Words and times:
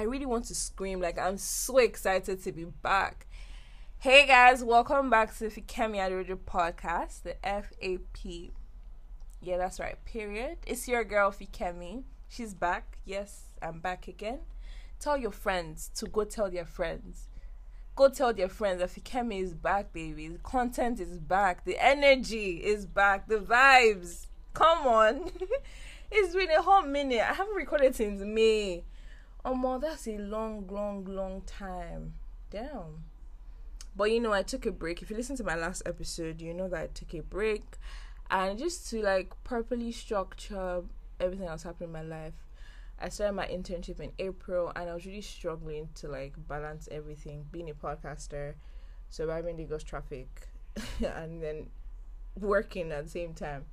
I 0.00 0.04
really 0.04 0.24
want 0.24 0.46
to 0.46 0.54
scream. 0.54 0.98
Like 0.98 1.18
I'm 1.18 1.36
so 1.36 1.76
excited 1.76 2.42
to 2.44 2.52
be 2.52 2.64
back. 2.64 3.26
Hey 3.98 4.26
guys, 4.26 4.64
welcome 4.64 5.10
back 5.10 5.36
to 5.36 5.50
the 5.50 5.50
Fikemi 5.50 5.98
Aderoju 5.98 6.38
podcast, 6.46 7.22
the 7.22 7.36
FAP. 7.44 8.50
Yeah, 9.42 9.58
that's 9.58 9.78
right. 9.78 10.02
Period. 10.06 10.56
It's 10.66 10.88
your 10.88 11.04
girl 11.04 11.30
Fikemi. 11.30 12.04
She's 12.30 12.54
back. 12.54 12.96
Yes, 13.04 13.42
I'm 13.60 13.80
back 13.80 14.08
again. 14.08 14.38
Tell 14.98 15.18
your 15.18 15.32
friends 15.32 15.90
to 15.96 16.06
go 16.06 16.24
tell 16.24 16.50
their 16.50 16.64
friends. 16.64 17.28
Go 17.94 18.08
tell 18.08 18.32
their 18.32 18.48
friends 18.48 18.80
that 18.80 18.88
Fikemi 18.88 19.42
is 19.42 19.52
back, 19.52 19.92
baby. 19.92 20.28
The 20.28 20.38
content 20.38 20.98
is 20.98 21.18
back. 21.18 21.66
The 21.66 21.76
energy 21.78 22.52
is 22.64 22.86
back. 22.86 23.28
The 23.28 23.36
vibes. 23.36 24.28
Come 24.54 24.86
on. 24.86 25.30
it's 26.10 26.34
been 26.34 26.50
a 26.52 26.62
whole 26.62 26.86
minute. 26.86 27.20
I 27.20 27.34
haven't 27.34 27.54
recorded 27.54 27.94
since 27.94 28.22
May. 28.22 28.84
Oh, 29.44 29.54
my, 29.54 29.78
that's 29.78 30.06
a 30.06 30.18
long, 30.18 30.66
long, 30.68 31.04
long 31.04 31.42
time. 31.42 32.14
Damn. 32.50 33.04
But 33.96 34.12
you 34.12 34.20
know, 34.20 34.32
I 34.32 34.42
took 34.42 34.66
a 34.66 34.72
break. 34.72 35.02
If 35.02 35.10
you 35.10 35.16
listen 35.16 35.36
to 35.36 35.44
my 35.44 35.56
last 35.56 35.82
episode, 35.86 36.40
you 36.40 36.54
know 36.54 36.68
that 36.68 36.80
I 36.80 36.86
took 36.88 37.14
a 37.14 37.22
break 37.22 37.62
and 38.30 38.58
just 38.58 38.88
to 38.90 39.02
like 39.02 39.32
properly 39.44 39.92
structure 39.92 40.82
everything 41.18 41.46
that 41.46 41.52
was 41.52 41.64
happening 41.64 41.88
in 41.88 41.92
my 41.92 42.02
life. 42.02 42.34
I 42.98 43.08
started 43.08 43.32
my 43.32 43.46
internship 43.46 43.98
in 44.00 44.12
April 44.18 44.72
and 44.76 44.88
I 44.88 44.94
was 44.94 45.06
really 45.06 45.22
struggling 45.22 45.88
to 45.96 46.08
like 46.08 46.34
balance 46.48 46.88
everything, 46.92 47.46
being 47.50 47.70
a 47.70 47.74
podcaster, 47.74 48.54
surviving 49.08 49.56
Lagos 49.56 49.82
traffic, 49.82 50.28
and 51.04 51.42
then 51.42 51.70
working 52.38 52.92
at 52.92 53.04
the 53.04 53.10
same 53.10 53.34
time. 53.34 53.64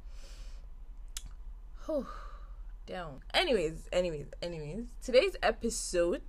Down. 2.87 3.19
Anyways, 3.33 3.89
anyways, 3.91 4.27
anyways, 4.41 4.85
today's 5.03 5.35
episode 5.43 6.21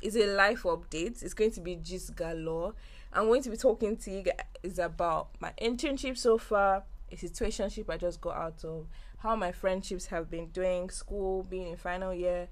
is 0.00 0.14
a 0.14 0.24
life 0.24 0.62
update. 0.62 1.20
It's 1.20 1.34
going 1.34 1.50
to 1.50 1.60
be 1.60 1.74
just 1.74 2.14
galore. 2.14 2.74
I'm 3.12 3.26
going 3.26 3.42
to 3.42 3.50
be 3.50 3.56
talking 3.56 3.96
to 3.96 4.10
you 4.12 4.22
guys 4.22 4.78
about 4.78 5.30
my 5.40 5.52
internship 5.60 6.16
so 6.16 6.38
far, 6.38 6.84
a 7.10 7.16
situationship 7.16 7.90
I 7.90 7.96
just 7.96 8.20
got 8.20 8.36
out 8.36 8.64
of, 8.64 8.86
how 9.18 9.34
my 9.34 9.50
friendships 9.50 10.06
have 10.06 10.30
been 10.30 10.50
doing, 10.50 10.90
school, 10.90 11.42
being 11.42 11.72
in 11.72 11.76
final 11.76 12.14
year, 12.14 12.46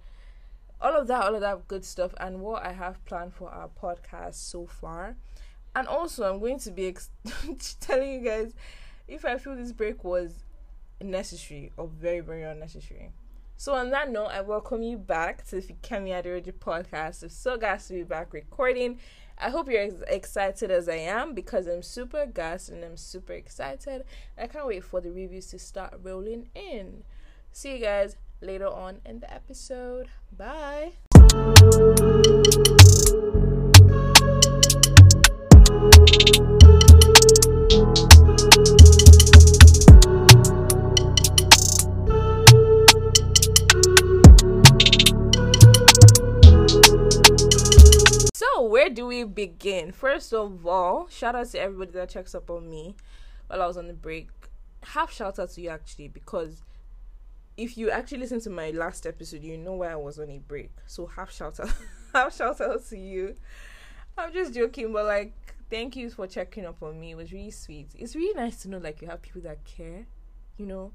all 0.81 0.97
of 0.97 1.07
that, 1.07 1.23
all 1.23 1.37
of 1.37 1.41
that 1.43 1.69
good 1.69 1.85
stuff, 1.85 2.13
and 2.19 2.41
what 2.41 2.67
I 2.67 2.73
have 2.73 3.05
planned 3.05 3.35
for 3.35 3.51
our 3.51 3.69
podcast 3.69 4.35
so 4.35 4.67
far. 4.67 5.15
And 5.77 5.87
also, 5.87 6.29
I'm 6.29 6.41
going 6.41 6.59
to 6.59 6.73
be 6.73 6.89
ex- 6.89 7.11
telling 7.81 8.15
you 8.15 8.21
guys 8.21 8.53
if 9.07 9.25
I 9.25 9.39
feel 9.39 9.55
this 9.55 9.71
break 9.71 10.03
was 10.03 10.43
necessary 11.01 11.71
or 11.77 11.87
very, 11.87 12.19
very 12.19 12.43
unnecessary. 12.43 13.13
So 13.61 13.75
on 13.75 13.91
that 13.91 14.09
note, 14.09 14.29
I 14.29 14.41
welcome 14.41 14.85
you 14.85 14.97
back 14.97 15.45
to 15.49 15.57
the 15.57 15.63
Fikemi 15.63 16.11
Aderoju 16.11 16.53
podcast. 16.61 17.25
I'm 17.25 17.29
so 17.29 17.57
glad 17.57 17.81
to 17.81 17.93
be 17.93 18.05
back 18.05 18.33
recording. 18.33 19.01
I 19.37 19.51
hope 19.51 19.69
you're 19.69 19.83
as 19.83 20.01
excited 20.07 20.71
as 20.71 20.89
I 20.89 20.99
am 20.99 21.35
because 21.35 21.67
I'm 21.67 21.83
super 21.83 22.25
gassed 22.25 22.69
and 22.69 22.85
I'm 22.85 22.97
super 22.97 23.33
excited. 23.33 24.05
I 24.41 24.47
can't 24.47 24.69
wait 24.69 24.85
for 24.85 25.01
the 25.01 25.11
reviews 25.11 25.49
to 25.49 25.59
start 25.59 25.99
rolling 26.05 26.51
in. 26.55 27.03
See 27.51 27.73
you 27.73 27.79
guys 27.81 28.15
later 28.41 28.69
on 28.69 29.01
in 29.05 29.19
the 29.19 29.35
episode. 29.35 30.07
Bye. 30.31 30.93
We 49.09 49.25
begin? 49.25 49.93
First 49.93 50.33
of 50.33 50.67
all, 50.67 51.09
shout 51.09 51.35
out 51.35 51.49
to 51.49 51.61
everybody 51.61 51.93
that 51.93 52.11
checks 52.11 52.35
up 52.35 52.51
on 52.51 52.71
me 52.71 52.95
while 53.49 53.63
I 53.63 53.67
was 53.67 53.77
on 53.77 53.89
the 53.89 53.95
break. 53.95 54.29
Half 54.83 55.13
shout 55.13 55.39
out 55.39 55.51
to 55.51 55.61
you 55.61 55.71
actually 55.71 56.09
because 56.09 56.63
if 57.57 57.77
you 57.77 57.91
actually 57.91 58.19
listen 58.19 58.41
to 58.43 58.51
my 58.51 58.71
last 58.71 59.07
episode, 59.07 59.43
you 59.43 59.59
know 59.59 59.73
why 59.73 59.89
I 59.89 59.97
was 59.97 60.19
on 60.19 60.31
a 60.31 60.39
break. 60.39 60.71
So 60.87 61.07
half 61.07 61.33
shout 61.33 61.59
out, 61.59 61.73
half 62.15 62.37
shout 62.37 62.61
out 62.61 62.87
to 62.87 62.97
you. 62.97 63.35
I'm 64.17 64.33
just 64.33 64.55
joking, 64.55 64.93
but 64.93 65.05
like, 65.05 65.33
thank 65.69 65.97
you 65.97 66.11
for 66.11 66.27
checking 66.27 66.65
up 66.65 66.83
on 66.83 67.01
me. 67.01 67.13
It 67.13 67.17
was 67.17 67.33
really 67.33 67.51
sweet. 67.51 67.89
It's 67.97 68.15
really 68.15 68.35
nice 68.35 68.63
to 68.63 68.69
know 68.69 68.79
like 68.79 69.03
you 69.03 69.09
have 69.09 69.23
people 69.23 69.41
that 69.43 69.65
care. 69.65 70.07
You 70.57 70.67
know, 70.67 70.93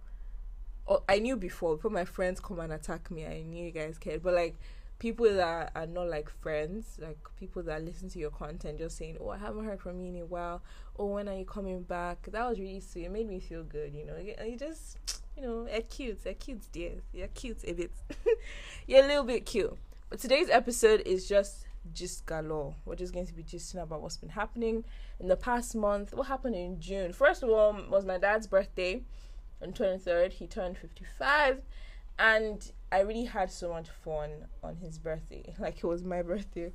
oh, 0.87 1.03
I 1.09 1.19
knew 1.19 1.35
before 1.35 1.75
before 1.75 1.91
my 1.91 2.05
friends 2.05 2.39
come 2.39 2.59
and 2.59 2.71
attack 2.71 3.11
me. 3.11 3.25
I 3.25 3.41
knew 3.41 3.65
you 3.65 3.71
guys 3.71 3.97
cared, 3.97 4.23
but 4.23 4.33
like 4.33 4.55
people 5.03 5.25
that 5.25 5.69
are 5.75 5.85
not 5.85 6.07
like 6.07 6.29
friends, 6.29 6.97
like 6.97 7.17
people 7.37 7.61
that 7.61 7.83
listen 7.83 8.07
to 8.07 8.19
your 8.19 8.29
content, 8.29 8.77
just 8.77 8.97
saying, 8.97 9.17
"Oh, 9.19 9.31
I 9.31 9.37
haven't 9.37 9.65
heard 9.65 9.81
from 9.81 9.99
you 9.99 10.07
in 10.07 10.21
a 10.21 10.25
while. 10.25 10.61
Oh, 10.97 11.07
when 11.07 11.27
are 11.27 11.37
you 11.37 11.43
coming 11.43 11.81
back?" 11.81 12.25
That 12.31 12.47
was 12.47 12.57
really 12.57 12.79
sweet. 12.79 13.07
It 13.07 13.11
made 13.11 13.27
me 13.27 13.41
feel 13.41 13.63
good. 13.63 13.93
You 13.93 14.05
know, 14.05 14.15
you, 14.15 14.33
you 14.49 14.55
just, 14.55 14.97
you 15.35 15.43
know, 15.43 15.67
you're 15.69 15.81
cute. 15.81 16.19
You're 16.23 16.35
cute, 16.35 16.71
dear. 16.71 16.93
You're 17.11 17.27
cute 17.27 17.57
a 17.67 17.73
bit. 17.73 17.91
you're 18.87 19.03
a 19.03 19.07
little 19.07 19.25
bit 19.25 19.45
cute. 19.45 19.77
But 20.09 20.19
today's 20.19 20.49
episode 20.49 21.01
is 21.05 21.27
just 21.27 21.65
just 21.93 22.25
galore. 22.25 22.73
We're 22.85 22.95
just 22.95 23.13
going 23.13 23.27
to 23.27 23.33
be 23.33 23.43
gisting 23.43 23.83
about 23.83 24.01
what's 24.01 24.15
been 24.15 24.29
happening 24.29 24.85
in 25.19 25.27
the 25.27 25.35
past 25.35 25.75
month. 25.75 26.13
What 26.13 26.27
happened 26.27 26.55
in 26.55 26.79
June? 26.79 27.11
First 27.11 27.43
of 27.43 27.49
all, 27.49 27.77
was 27.89 28.05
my 28.05 28.19
dad's 28.19 28.47
birthday 28.47 29.01
on 29.61 29.73
23rd. 29.73 30.31
He 30.31 30.47
turned 30.47 30.77
55 30.77 31.61
and 32.19 32.71
I 32.93 32.99
really 32.99 33.25
had 33.25 33.51
so 33.51 33.69
much 33.69 33.89
fun 33.89 34.29
on 34.63 34.75
his 34.75 34.99
birthday. 34.99 35.55
Like 35.59 35.77
it 35.77 35.83
was 35.85 36.03
my 36.03 36.21
birthday. 36.21 36.71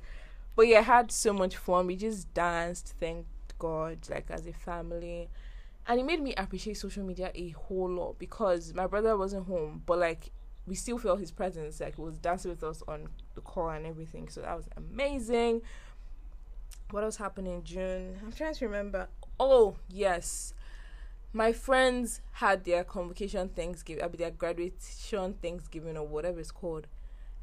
But 0.55 0.67
yeah, 0.67 0.79
I 0.79 0.81
had 0.81 1.11
so 1.11 1.31
much 1.31 1.55
fun. 1.55 1.87
We 1.87 1.95
just 1.95 2.33
danced, 2.33 2.93
thank 2.99 3.25
God, 3.57 3.99
like 4.09 4.29
as 4.29 4.45
a 4.45 4.51
family. 4.51 5.29
And 5.87 5.97
it 5.97 6.03
made 6.05 6.21
me 6.21 6.33
appreciate 6.35 6.75
social 6.75 7.05
media 7.05 7.31
a 7.33 7.49
whole 7.51 7.89
lot 7.89 8.19
because 8.19 8.73
my 8.73 8.85
brother 8.85 9.15
wasn't 9.17 9.47
home, 9.47 9.81
but 9.85 9.97
like 9.97 10.31
we 10.67 10.75
still 10.75 10.97
felt 10.97 11.21
his 11.21 11.31
presence. 11.31 11.79
Like 11.79 11.95
he 11.95 12.01
was 12.01 12.17
dancing 12.17 12.51
with 12.51 12.63
us 12.63 12.83
on 12.85 13.07
the 13.35 13.41
call 13.41 13.69
and 13.69 13.85
everything. 13.85 14.27
So 14.27 14.41
that 14.41 14.57
was 14.57 14.67
amazing. 14.75 15.61
What 16.91 17.05
else 17.05 17.15
happened 17.15 17.47
in 17.47 17.63
June? 17.63 18.19
I'm 18.25 18.33
trying 18.33 18.55
to 18.55 18.65
remember. 18.65 19.07
Oh, 19.39 19.77
yes 19.87 20.53
my 21.33 21.53
friends 21.53 22.21
had 22.33 22.63
their 22.63 22.83
convocation 22.83 23.49
Thanksgiving, 23.49 24.03
I 24.03 24.07
mean 24.07 24.17
their 24.17 24.31
graduation 24.31 25.35
Thanksgiving 25.41 25.97
or 25.97 26.07
whatever 26.07 26.39
it's 26.39 26.51
called. 26.51 26.87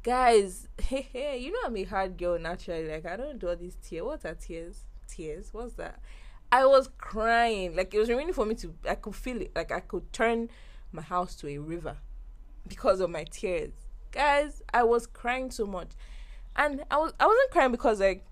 Guys, 0.03 0.67
hey, 0.81 1.07
hey, 1.11 1.37
you 1.37 1.51
know 1.51 1.59
I'm 1.65 1.77
a 1.77 1.83
hard 1.83 2.17
girl 2.17 2.37
naturally. 2.37 2.89
Like 2.89 3.05
I 3.05 3.15
don't 3.15 3.39
do 3.39 3.49
all 3.49 3.55
these 3.55 3.77
tears. 3.81 4.03
What 4.03 4.25
are 4.25 4.35
tears? 4.35 4.83
Tears? 5.07 5.49
What's 5.51 5.73
that? 5.75 5.99
I 6.51 6.65
was 6.65 6.89
crying. 6.97 7.75
Like 7.75 7.93
it 7.93 7.99
was 7.99 8.09
raining 8.09 8.33
for 8.33 8.45
me 8.45 8.55
to. 8.55 8.73
I 8.87 8.95
could 8.95 9.15
feel 9.15 9.41
it. 9.41 9.51
Like 9.55 9.71
I 9.71 9.79
could 9.79 10.11
turn 10.13 10.49
my 10.91 11.01
house 11.01 11.35
to 11.35 11.47
a 11.47 11.57
river 11.57 11.97
because 12.67 12.99
of 12.99 13.09
my 13.09 13.25
tears. 13.25 13.73
Guys, 14.11 14.61
I 14.73 14.83
was 14.83 15.07
crying 15.07 15.51
so 15.51 15.65
much, 15.65 15.91
and 16.55 16.83
I 16.91 16.97
was. 16.97 17.13
I 17.19 17.25
wasn't 17.25 17.51
crying 17.51 17.71
because 17.71 17.99
like 17.99 18.25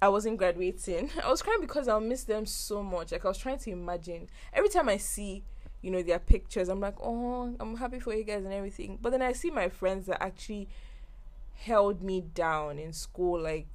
I 0.00 0.08
wasn't 0.08 0.38
graduating. 0.38 1.10
I 1.24 1.30
was 1.30 1.42
crying 1.42 1.60
because 1.60 1.88
I'll 1.88 2.00
miss 2.00 2.24
them 2.24 2.46
so 2.46 2.82
much. 2.82 3.12
Like 3.12 3.24
I 3.24 3.28
was 3.28 3.38
trying 3.38 3.58
to 3.58 3.70
imagine 3.70 4.28
every 4.52 4.68
time 4.68 4.88
I 4.88 4.96
see, 4.96 5.44
you 5.82 5.90
know, 5.90 6.02
their 6.02 6.18
pictures, 6.18 6.68
I'm 6.68 6.80
like, 6.80 6.96
oh, 7.00 7.54
I'm 7.58 7.76
happy 7.76 7.98
for 7.98 8.14
you 8.14 8.24
guys 8.24 8.44
and 8.44 8.52
everything. 8.52 8.98
But 9.00 9.10
then 9.10 9.22
I 9.22 9.32
see 9.32 9.50
my 9.50 9.68
friends 9.68 10.06
that 10.06 10.22
actually 10.22 10.68
held 11.54 12.02
me 12.02 12.20
down 12.20 12.78
in 12.78 12.92
school, 12.92 13.40
like, 13.40 13.66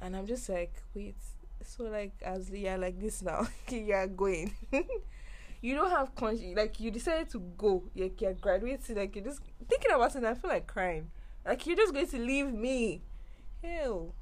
and 0.00 0.16
I'm 0.16 0.26
just 0.26 0.48
like, 0.48 0.72
wait, 0.94 1.16
so 1.64 1.84
like 1.84 2.12
as 2.22 2.50
yeah, 2.50 2.76
like 2.76 3.00
this 3.00 3.22
now, 3.22 3.46
you're 3.68 4.06
going. 4.06 4.54
you 5.60 5.74
don't 5.74 5.90
have 5.90 6.14
conscience, 6.14 6.56
like 6.56 6.78
you 6.80 6.90
decided 6.90 7.30
to 7.30 7.40
go, 7.56 7.82
like 7.96 8.20
you're 8.20 8.34
graduating, 8.34 8.96
like 8.96 9.14
you're 9.16 9.24
just 9.24 9.40
thinking 9.68 9.92
about 9.92 10.10
it. 10.10 10.16
And 10.16 10.26
I 10.26 10.34
feel 10.34 10.50
like 10.50 10.66
crying, 10.66 11.10
like 11.44 11.66
you're 11.66 11.76
just 11.76 11.92
going 11.92 12.06
to 12.08 12.18
leave 12.18 12.52
me. 12.52 13.02
Hell. 13.62 14.14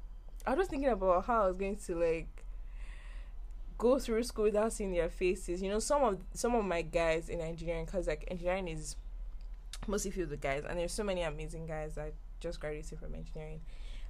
I 0.45 0.55
was 0.55 0.67
thinking 0.67 0.89
about 0.89 1.25
how 1.25 1.43
I 1.43 1.47
was 1.47 1.57
going 1.57 1.75
to 1.75 1.95
like 1.95 2.27
go 3.77 3.99
through 3.99 4.23
school 4.23 4.45
without 4.45 4.73
seeing 4.73 4.91
their 4.91 5.09
faces. 5.09 5.61
You 5.61 5.69
know, 5.69 5.79
some 5.79 6.03
of 6.03 6.19
some 6.33 6.55
of 6.55 6.65
my 6.65 6.81
guys 6.81 7.29
in 7.29 7.41
engineering, 7.41 7.85
because 7.85 8.07
like 8.07 8.27
engineering 8.29 8.67
is 8.67 8.95
mostly 9.87 10.11
filled 10.11 10.29
with 10.29 10.41
guys, 10.41 10.63
and 10.67 10.79
there's 10.79 10.93
so 10.93 11.03
many 11.03 11.21
amazing 11.21 11.67
guys 11.67 11.95
that 11.95 12.13
just 12.39 12.59
graduated 12.59 12.99
from 12.99 13.13
engineering, 13.13 13.61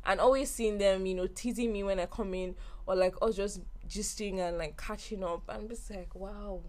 and 0.05 0.19
always 0.19 0.49
seeing 0.49 0.77
them, 0.77 1.05
you 1.05 1.15
know, 1.15 1.27
teasing 1.27 1.71
me 1.71 1.83
when 1.83 1.99
I 1.99 2.05
come 2.05 2.33
in, 2.33 2.55
or 2.85 2.95
like 2.95 3.15
us 3.21 3.35
just 3.35 3.61
gisting 3.89 4.39
and 4.39 4.57
like 4.57 4.77
catching 4.77 5.23
up. 5.23 5.43
I'm 5.49 5.67
just 5.67 5.89
like, 5.89 6.15
wow, 6.15 6.61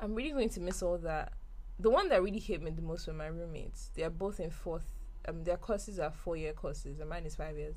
I'm 0.00 0.14
really 0.14 0.30
going 0.30 0.50
to 0.50 0.60
miss 0.60 0.82
all 0.82 0.98
that. 0.98 1.32
The 1.78 1.90
one 1.90 2.08
that 2.10 2.22
really 2.22 2.40
hit 2.40 2.60
me 2.60 2.70
the 2.70 2.82
most 2.82 3.06
were 3.06 3.12
my 3.12 3.28
roommates. 3.28 3.90
They 3.94 4.02
are 4.02 4.10
both 4.10 4.40
in 4.40 4.50
fourth. 4.50 4.86
Um, 5.28 5.44
their 5.44 5.56
courses 5.56 5.98
are 5.98 6.10
four 6.10 6.36
year 6.36 6.52
courses, 6.52 7.00
and 7.00 7.08
mine 7.08 7.24
is 7.24 7.36
five 7.36 7.56
years 7.56 7.76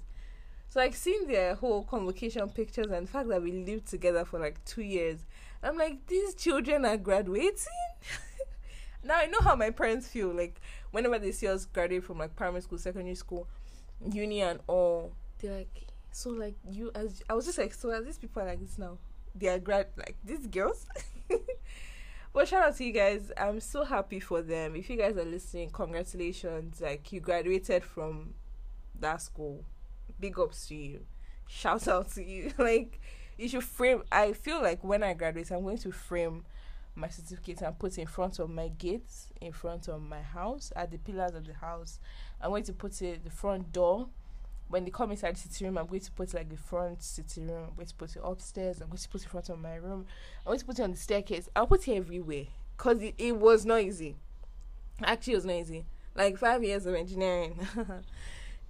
so 0.74 0.80
like 0.80 0.96
seeing 0.96 1.28
their 1.28 1.54
whole 1.54 1.84
convocation 1.84 2.50
pictures 2.50 2.88
and 2.88 3.06
the 3.06 3.12
fact 3.12 3.30
that 3.30 3.44
we 3.44 3.52
lived 3.52 3.86
together 3.86 4.25
for 4.25 4.40
like 4.40 4.66
two 4.66 4.81
years, 4.81 5.20
I'm 5.62 5.78
like, 5.78 6.08
these 6.08 6.34
children 6.34 6.84
are 6.84 6.98
graduating. 6.98 7.68
now 9.04 9.18
I 9.18 9.28
know 9.28 9.38
how 9.40 9.56
my 9.56 9.70
parents 9.70 10.08
feel. 10.08 10.34
Like 10.34 10.60
whenever 10.90 11.20
they 11.20 11.31
see 11.31 11.48
us 11.48 11.66
graduate 11.66 12.04
from 12.04 12.18
like 12.18 12.36
primary 12.36 12.64
school, 12.64 12.80
secondary 12.80 13.14
school, 13.14 13.48
uni 14.12 14.42
and 14.42 14.62
all, 14.66 15.14
they're 15.38 15.58
like, 15.58 15.90
so 16.12 16.31
like 16.31 16.56
you 16.68 16.90
as 16.96 17.22
I 17.30 17.36
was 17.36 17.46
just 17.46 17.60
like, 17.60 17.76
so 17.76 18.02
these 18.02 18.18
people 18.18 18.42
are 18.42 18.48
like 18.48 18.60
this 18.60 18.80
now, 18.80 18.98
they 19.36 19.50
are 19.50 19.60
grad 19.60 19.90
like 19.96 20.16
these 20.24 20.48
girls. 20.48 20.88
but 22.34 22.48
shout 22.48 22.64
out 22.64 22.78
to 22.78 22.84
you 22.84 22.94
guys. 22.94 23.31
I'm 23.38 23.60
so 23.60 23.84
happy 23.84 24.19
for 24.19 24.42
them. 24.42 24.76
If 24.76 24.90
you 24.90 24.98
guys 24.98 25.18
are 25.18 25.24
listening, 25.24 25.69
congratulations. 25.69 26.81
Like 26.81 27.12
you 27.12 27.19
graduated 27.19 27.84
from 27.84 28.34
that 29.00 29.22
school. 29.22 29.66
Big 30.24 30.40
ups 30.40 30.68
to 30.68 30.75
you. 30.75 31.02
Shout 31.50 31.86
out 31.90 32.10
to 32.12 32.24
you. 32.24 32.54
like 32.58 33.02
you 33.38 33.50
should 33.50 33.66
frame 33.66 34.04
I 34.10 34.31
feel 34.31 34.62
like 34.62 34.81
when 34.81 35.04
I 35.04 35.14
graduate 35.16 35.52
I'm 35.52 35.64
going 35.64 35.78
to 35.80 35.92
frame 35.92 36.46
my 36.96 37.10
certificate 37.10 37.62
and 37.62 37.78
put 37.78 37.98
in 37.98 38.08
front 38.08 38.40
of 38.40 38.50
my 38.50 38.70
gates, 38.70 39.34
in 39.42 39.52
front 39.52 39.90
of 39.90 40.02
my 40.02 40.22
house, 40.22 40.72
at 40.78 40.92
the 40.92 40.98
pillars 40.98 41.36
of 41.36 41.46
the 41.46 41.54
house. 41.56 42.00
I'm 42.40 42.52
going 42.52 42.64
to 42.64 42.72
put 42.72 43.02
it 43.02 43.25
the 43.25 43.31
front 43.31 43.74
door. 43.74 44.08
When 44.70 44.86
they 44.86 44.92
come 44.92 45.12
inside 45.12 45.36
the 45.36 45.42
sitting 45.42 45.68
room, 45.68 45.78
I'm 45.78 45.88
going 45.88 46.00
to 46.00 46.12
put 46.14 46.34
like 46.34 46.48
the 46.48 46.56
front 46.56 47.04
sitting 47.04 47.50
room. 47.50 47.66
I'm 47.72 47.76
going 47.76 47.88
to 47.88 47.96
put 47.96 48.16
it 48.16 48.22
upstairs. 48.24 48.80
I'm 48.80 48.88
going 48.88 49.00
to 49.00 49.10
put 49.10 49.19
it 49.19 49.26
in 49.26 49.30
front 49.30 49.50
of 49.50 49.60
my 49.60 49.76
room. 49.76 50.06
I'm 50.46 50.52
going 50.52 50.60
to 50.60 50.66
put 50.66 50.80
it 50.80 50.84
on 50.84 50.92
the 50.92 50.98
staircase. 50.98 51.50
I'll 51.54 51.68
put 51.68 51.86
it 51.86 51.98
everywhere 51.98 52.46
because 52.78 53.02
it, 53.04 53.16
it 53.18 53.36
was 53.36 53.66
not 53.66 53.81
easy. 53.81 54.16
Actually, 55.04 55.34
it 55.34 55.36
was 55.36 55.46
not 55.46 55.56
easy. 55.56 55.86
Like 56.16 56.38
five 56.38 56.64
years 56.64 56.86
of 56.86 56.96
engineering. 56.96 57.68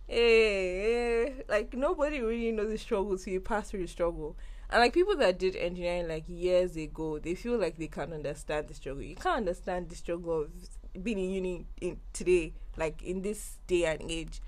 hey, 0.08 0.82
hey, 1.28 1.44
like 1.50 1.74
nobody 1.74 2.22
really 2.22 2.52
knows 2.52 2.70
the 2.70 2.78
struggle 2.78 3.18
till 3.18 3.34
you 3.34 3.42
pass 3.42 3.70
through 3.70 3.82
the 3.82 3.88
struggle. 3.88 4.36
And 4.70 4.82
like 4.82 4.94
people 4.94 5.16
that 5.18 5.38
did 5.38 5.56
engineering 5.56 6.08
like 6.08 6.24
years 6.28 6.76
ago, 6.76 7.20
they 7.20 7.36
feel 7.36 7.58
like 7.60 7.78
they 7.78 7.88
can't 7.88 8.12
understand 8.12 8.68
the 8.68 8.74
struggle. 8.74 9.04
You 9.04 9.16
can't 9.16 9.38
understand 9.38 9.90
the 9.90 9.96
struggle 9.96 10.42
of 10.42 11.04
being 11.04 11.20
in 11.20 11.30
uni 11.30 11.66
in 11.80 12.00
today, 12.12 12.54
like 12.78 13.02
in 13.04 13.22
this 13.22 13.58
day 13.68 13.86
and 13.86 14.10
age. 14.10 14.42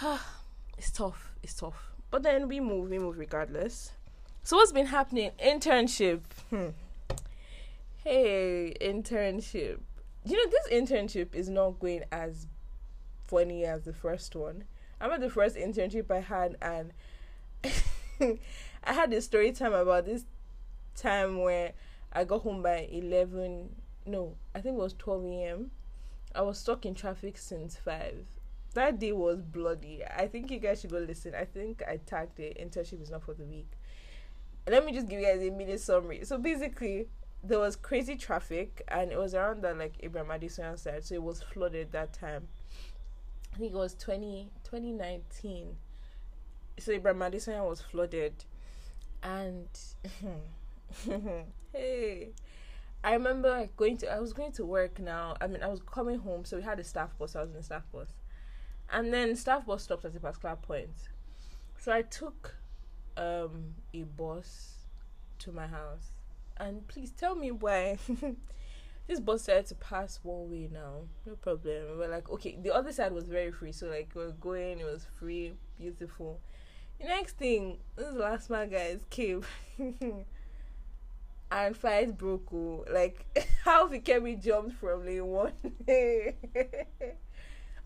it's 0.78 0.90
tough. 0.90 1.32
It's 1.42 1.54
tough. 1.54 1.90
But 2.10 2.22
then 2.22 2.48
we 2.48 2.60
move, 2.60 2.90
we 2.90 2.98
move 2.98 3.18
regardless. 3.18 3.92
So 4.42 4.56
what's 4.56 4.72
been 4.72 4.86
happening? 4.86 5.30
Internship. 5.44 6.20
Hmm. 6.50 6.68
Hey, 8.04 8.74
internship. 8.80 9.78
You 10.24 10.36
know, 10.36 10.50
this 10.50 10.68
internship 10.72 11.34
is 11.34 11.48
not 11.48 11.78
going 11.78 12.04
as 12.10 12.46
funny 13.30 13.64
as 13.64 13.84
the 13.84 13.92
first 13.92 14.34
one. 14.34 14.64
I 15.00 15.04
remember 15.04 15.28
the 15.28 15.32
first 15.32 15.56
internship 15.56 16.10
I 16.10 16.20
had 16.20 16.56
and 16.60 16.92
I 18.84 18.92
had 18.92 19.12
a 19.12 19.22
story 19.22 19.52
time 19.52 19.72
about 19.72 20.04
this 20.04 20.24
time 20.96 21.38
where 21.40 21.72
I 22.12 22.24
got 22.24 22.42
home 22.42 22.62
by 22.62 22.88
11. 22.90 23.70
No, 24.06 24.34
I 24.54 24.60
think 24.60 24.74
it 24.74 24.80
was 24.82 24.94
12 24.94 25.24
a.m. 25.26 25.70
I 26.34 26.42
was 26.42 26.58
stuck 26.58 26.84
in 26.84 26.94
traffic 26.94 27.38
since 27.38 27.76
5. 27.76 28.26
That 28.74 28.98
day 28.98 29.12
was 29.12 29.42
bloody. 29.42 30.02
I 30.04 30.28
think 30.28 30.50
you 30.50 30.58
guys 30.58 30.80
should 30.80 30.90
go 30.90 30.98
listen. 30.98 31.34
I 31.34 31.44
think 31.44 31.82
I 31.88 31.98
tagged 32.04 32.38
it. 32.38 32.58
Internship 32.58 33.02
is 33.02 33.10
not 33.10 33.22
for 33.22 33.34
the 33.34 33.44
weak. 33.44 33.70
Let 34.68 34.84
me 34.84 34.92
just 34.92 35.08
give 35.08 35.20
you 35.20 35.26
guys 35.26 35.40
a 35.40 35.50
minute 35.50 35.80
summary. 35.80 36.24
So 36.24 36.38
basically, 36.38 37.08
there 37.42 37.58
was 37.58 37.74
crazy 37.74 38.16
traffic 38.16 38.82
and 38.88 39.10
it 39.10 39.18
was 39.18 39.34
around 39.34 39.62
that 39.62 39.78
like 39.78 39.94
Abraham 40.00 40.30
Adesoya 40.30 40.78
side. 40.78 41.04
So 41.04 41.14
it 41.14 41.22
was 41.22 41.42
flooded 41.42 41.92
that 41.92 42.12
time. 42.12 42.48
I 43.52 43.56
think 43.56 43.72
it 43.72 43.76
was 43.76 43.94
20, 43.94 44.50
2019. 44.64 45.76
So 46.78 46.92
Abraham 46.92 47.20
Adesoya 47.20 47.68
was 47.68 47.80
flooded 47.80 48.44
and 49.22 49.68
hey 51.72 52.30
i 53.04 53.12
remember 53.12 53.68
going 53.76 53.96
to 53.98 54.10
i 54.10 54.18
was 54.18 54.32
going 54.32 54.52
to 54.52 54.64
work 54.64 54.98
now. 54.98 55.36
I 55.40 55.46
mean 55.46 55.62
i 55.62 55.68
was 55.68 55.80
coming 55.80 56.18
home 56.18 56.44
so 56.44 56.56
we 56.56 56.62
had 56.62 56.80
a 56.80 56.84
staff 56.84 57.16
bus. 57.18 57.36
I 57.36 57.40
was 57.40 57.50
in 57.50 57.56
the 57.56 57.62
staff 57.62 57.84
bus. 57.92 58.08
And 58.92 59.12
then 59.12 59.36
staff 59.36 59.66
bus 59.66 59.82
stopped 59.84 60.04
at 60.04 60.16
a 60.16 60.20
particular 60.20 60.56
point. 60.56 61.08
So 61.78 61.92
i 61.92 62.02
took 62.02 62.56
um 63.16 63.74
a 63.92 64.02
bus 64.04 64.86
to 65.40 65.52
my 65.52 65.66
house. 65.66 66.12
And 66.56 66.86
please 66.88 67.10
tell 67.12 67.34
me 67.34 67.50
why 67.50 67.98
this 69.10 69.18
bus 69.20 69.42
started 69.42 69.66
to 69.66 69.74
pass 69.74 70.20
one 70.22 70.48
way 70.48 70.70
now 70.72 71.00
no 71.26 71.34
problem 71.34 71.98
we're 71.98 72.08
like 72.08 72.30
okay 72.30 72.56
the 72.62 72.72
other 72.72 72.92
side 72.92 73.12
was 73.12 73.26
very 73.26 73.50
free 73.50 73.72
so 73.72 73.86
like 73.88 74.08
we 74.14 74.22
we're 74.22 74.30
going 74.30 74.78
it 74.78 74.86
was 74.86 75.04
free 75.18 75.52
beautiful 75.78 76.40
the 77.00 77.06
next 77.06 77.38
thing, 77.38 77.78
this 77.96 78.14
last 78.14 78.50
man 78.50 78.68
guys 78.68 79.00
came 79.08 79.42
and 81.50 81.76
fight 81.76 82.18
broke. 82.18 82.52
Oh. 82.52 82.84
Like 82.92 83.24
how 83.64 83.88
Fikemi 83.88 84.42
jumped 84.42 84.76
from 84.76 85.06
lane 85.06 85.26
one. 85.26 85.52
but 85.86 86.34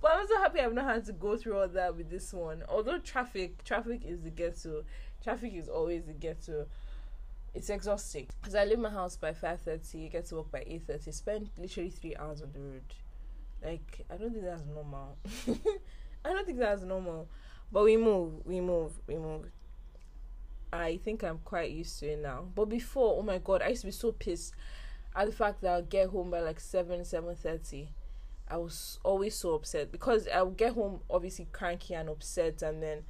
I'm 0.05 0.27
so 0.27 0.39
happy 0.39 0.59
I've 0.61 0.73
not 0.73 0.87
had 0.87 1.05
to 1.07 1.13
go 1.13 1.37
through 1.37 1.61
all 1.61 1.69
that 1.69 1.97
with 1.97 2.11
this 2.11 2.33
one. 2.33 2.65
Although 2.69 2.99
traffic, 2.99 3.63
traffic 3.63 4.03
is 4.05 4.21
the 4.23 4.31
ghetto. 4.31 4.83
Traffic 5.23 5.55
is 5.55 5.69
always 5.69 6.05
the 6.07 6.13
ghetto. 6.13 6.67
It's 7.55 7.71
exhausting 7.71 8.27
because 8.41 8.57
I 8.57 8.65
leave 8.65 8.81
my 8.81 8.91
house 8.91 9.17
by 9.17 9.33
five 9.33 9.61
thirty, 9.61 10.09
get 10.09 10.27
to 10.27 10.37
work 10.37 10.51
by 10.51 10.65
eight 10.67 10.83
thirty, 10.87 11.13
spend 11.13 11.51
literally 11.57 11.91
three 11.91 12.17
hours 12.17 12.43
on 12.43 12.51
the 12.53 12.61
road. 12.61 12.95
Like 13.65 14.05
I 14.11 14.17
don't 14.17 14.33
think 14.33 14.45
that's 14.45 14.65
normal. 14.67 15.17
I 16.25 16.33
don't 16.33 16.47
think 16.47 16.59
that's 16.59 16.83
normal. 16.83 17.29
But 17.71 17.85
we 17.85 17.97
move, 17.97 18.45
we 18.45 18.61
move, 18.61 18.93
we 19.07 19.17
move. 19.17 19.47
I 20.73 20.97
think 20.97 21.23
I'm 21.23 21.39
quite 21.45 21.71
used 21.71 22.01
to 22.01 22.09
it 22.09 22.21
now. 22.21 22.47
But 22.55 22.67
before, 22.67 23.17
oh 23.19 23.23
my 23.23 23.39
god, 23.39 23.63
I 23.63 23.69
used 23.69 23.83
to 23.83 23.87
be 23.87 23.93
so 23.93 24.11
pissed 24.11 24.55
at 25.15 25.27
the 25.27 25.33
fact 25.33 25.63
that 25.63 25.71
I'll 25.71 25.83
get 25.83 26.09
home 26.09 26.31
by 26.31 26.41
like 26.41 26.59
seven, 26.59 27.05
seven 27.05 27.37
thirty. 27.37 27.91
I 28.49 28.57
was 28.57 28.99
always 29.05 29.37
so 29.37 29.55
upset 29.55 29.93
because 29.93 30.29
I 30.29 30.43
would 30.43 30.57
get 30.57 30.75
home 30.75 31.01
obviously 31.09 31.47
cranky 31.53 31.95
and 31.95 32.09
upset 32.09 32.63
and 32.63 32.83
then 32.83 33.05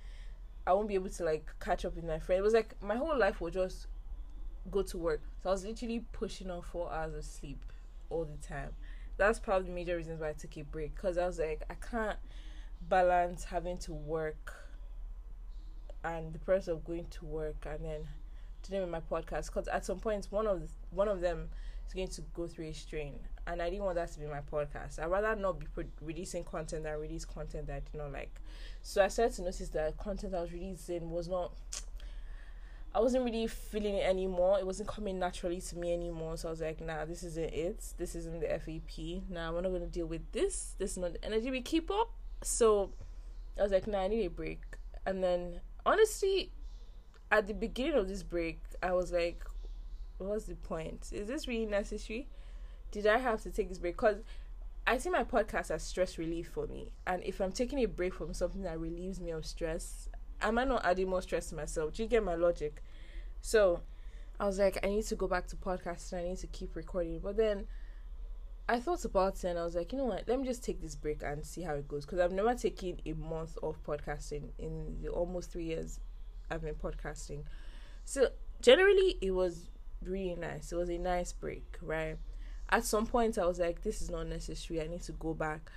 I 0.67 0.73
won't 0.75 0.89
be 0.89 0.95
able 0.95 1.11
to 1.11 1.25
like 1.25 1.51
catch 1.61 1.85
up 1.85 1.97
with 1.97 2.05
my 2.05 2.19
friend. 2.19 2.39
It 2.41 2.43
was 2.43 2.55
like 2.55 2.81
my 2.83 2.97
whole 2.97 3.19
life 3.19 3.41
was 3.41 3.55
just 3.55 3.87
go 4.71 4.83
to 4.83 4.99
work. 4.99 5.23
So 5.43 5.51
I 5.51 5.53
was 5.53 5.65
literally 5.65 6.05
pushing 6.13 6.51
on 6.51 6.63
four 6.63 6.93
hours 6.93 7.15
of 7.15 7.25
sleep 7.25 7.65
all 8.11 8.25
the 8.25 8.47
time. 8.47 8.71
That's 9.17 9.39
probably 9.39 9.69
the 9.69 9.75
major 9.75 9.97
reasons 9.97 10.21
why 10.21 10.31
I 10.31 10.33
took 10.33 10.57
a 10.57 10.63
break. 10.63 10.95
Cause 10.97 11.19
I 11.19 11.27
was 11.27 11.39
like, 11.39 11.63
I 11.71 11.75
can't 11.75 12.19
balance 12.89 13.45
having 13.45 13.79
to 13.79 13.93
work 13.93 14.55
and 16.03 16.33
the 16.33 16.39
process 16.39 16.69
of 16.69 16.85
going 16.85 17.07
to 17.07 17.25
work 17.25 17.67
and 17.67 17.85
then 17.85 18.01
doing 18.69 18.91
my 18.91 19.01
podcast 19.01 19.47
because 19.47 19.69
at 19.69 19.85
some 19.85 19.99
point 19.99 20.27
one 20.31 20.47
of 20.47 20.61
the, 20.61 20.69
one 20.91 21.09
of 21.09 21.21
them 21.21 21.49
is 21.87 21.95
going 21.95 22.09
to 22.09 22.23
go 22.35 22.47
through 22.47 22.67
a 22.67 22.75
strain 22.75 23.15
and 23.47 23.61
I 23.61 23.69
didn't 23.71 23.85
want 23.85 23.97
that 23.97 24.11
to 24.13 24.21
be 24.21 24.27
my 24.27 24.41
podcast. 24.41 24.99
I'd 24.99 25.07
rather 25.07 25.37
not 25.37 25.59
be 25.59 25.67
pro- 25.75 25.85
releasing 26.01 26.45
content 26.45 26.85
than 26.85 26.99
release 26.99 27.25
content 27.25 27.67
that 27.67 27.77
I 27.77 27.81
did 27.81 27.95
not 27.95 28.13
like. 28.13 28.41
So 28.83 29.03
I 29.03 29.09
started 29.09 29.35
to 29.37 29.43
notice 29.43 29.69
that 29.71 29.99
content 29.99 30.35
I 30.35 30.41
was 30.41 30.53
releasing 30.53 31.11
was 31.11 31.29
not. 31.29 31.53
I 32.95 33.01
wasn't 33.01 33.25
really 33.25 33.49
feeling 33.49 33.97
it 33.97 34.07
anymore. 34.07 34.59
It 34.59 34.67
wasn't 34.67 34.89
coming 34.89 35.19
naturally 35.19 35.61
to 35.61 35.77
me 35.77 35.93
anymore. 35.93 36.37
So 36.37 36.49
I 36.49 36.51
was 36.53 36.61
like, 36.61 36.81
nah, 36.81 37.05
this 37.05 37.25
isn't 37.25 37.53
it. 37.53 37.85
This 37.99 38.15
isn't 38.15 38.41
the 38.41 38.47
FAP. 38.47 39.23
Nah, 39.29 39.51
we're 39.53 39.63
not 39.63 39.73
gonna 39.73 39.87
deal 39.87 40.07
with 40.07 40.31
this. 40.31 40.77
This 40.79 40.93
is 40.93 40.99
not 40.99 41.15
the 41.15 41.25
energy 41.25 41.51
we 41.51 41.61
keep 41.61 41.91
up. 41.91 42.13
So 42.43 42.93
I 43.59 43.63
was 43.63 43.73
like, 43.73 43.89
nah, 43.89 44.03
I 44.03 44.09
need 44.09 44.25
a 44.27 44.31
break. 44.31 44.61
And 45.07 45.25
then 45.25 45.61
honestly, 45.85 46.53
at 47.33 47.49
the 47.49 47.55
beginning 47.55 47.95
of 47.95 48.07
this 48.07 48.23
break, 48.23 48.61
I 48.81 48.93
was 48.93 49.11
like, 49.11 49.43
what's 50.19 50.45
the 50.45 50.55
point? 50.55 51.11
Is 51.13 51.27
this 51.27 51.49
really 51.49 51.67
necessary? 51.67 52.29
Did 52.93 53.09
I 53.09 53.19
have 53.19 53.43
to 53.43 53.51
take 53.51 53.69
this 53.69 53.79
break? 53.79 53.97
Because 53.97 54.19
I 54.87 54.99
see 54.99 55.11
my 55.11 55.25
podcast 55.25 55.73
as 55.73 55.83
stress 55.83 56.17
relief 56.17 56.49
for 56.49 56.69
me. 56.69 56.93
And 57.09 57.25
if 57.25 57.41
I'm 57.41 57.51
taking 57.51 57.81
a 57.81 57.87
break 57.87 58.15
from 58.15 58.35
something 58.35 58.63
that 58.63 58.79
relieves 58.79 59.21
me 59.21 59.33
of 59.33 59.45
stress, 59.45 60.09
am 60.45 60.59
I 60.59 60.65
not 60.65 60.85
adding 60.85 61.09
more 61.09 61.23
stress 61.23 61.49
to 61.49 61.57
myself? 61.57 61.95
Do 61.95 62.03
you 62.03 62.09
get 62.09 62.23
my 62.23 62.35
logic? 62.35 62.83
So 63.41 63.81
I 64.39 64.47
was 64.47 64.59
like, 64.59 64.79
I 64.85 64.89
need 64.89 65.05
to 65.07 65.17
go 65.17 65.27
back 65.27 65.47
to 65.49 65.57
podcasting. 65.57 66.21
I 66.21 66.29
need 66.29 66.39
to 66.39 66.47
keep 66.47 66.77
recording. 66.77 67.21
But 67.21 67.37
then 67.37 67.67
I 68.69 68.79
thought 68.81 69.05
about 69.05 69.37
it 69.37 69.45
and 69.45 69.59
I 69.59 69.65
was 69.65 69.75
like, 69.75 69.93
you 69.93 69.99
know 69.99 70.05
what? 70.05 70.25
Let 70.27 70.41
me 70.41 70.47
just 70.47 70.65
take 70.65 70.81
this 70.81 70.95
break 70.95 71.23
and 71.23 71.45
see 71.45 71.63
how 71.63 71.75
it 71.75 71.89
goes 71.89 72.05
because 72.05 72.21
I've 72.21 72.33
never 72.33 72.55
taken 72.55 73.01
a 73.05 73.13
month 73.15 73.59
off 73.63 73.77
podcasting 73.87 74.51
in 74.59 74.99
the 75.03 75.09
almost 75.09 75.51
three 75.51 75.65
years 75.65 76.01
I've 76.51 76.63
been 76.63 76.75
podcasting. 76.75 77.43
So 78.05 78.29
generally, 78.61 79.19
it 79.21 79.33
was 79.33 79.71
really 80.03 80.35
nice. 80.35 80.73
It 80.73 80.77
was 80.77 80.91
a 80.91 80.99
nice 80.99 81.33
break, 81.33 81.77
right? 81.83 82.17
At 82.71 82.85
some 82.85 83.07
point, 83.07 83.39
I 83.39 83.47
was 83.47 83.59
like, 83.59 83.83
this 83.83 84.01
is 84.01 84.11
not 84.11 84.27
necessary. 84.27 84.81
I 84.81 84.87
need 84.87 85.03
to 85.03 85.13
go 85.13 85.35
back. 85.35 85.71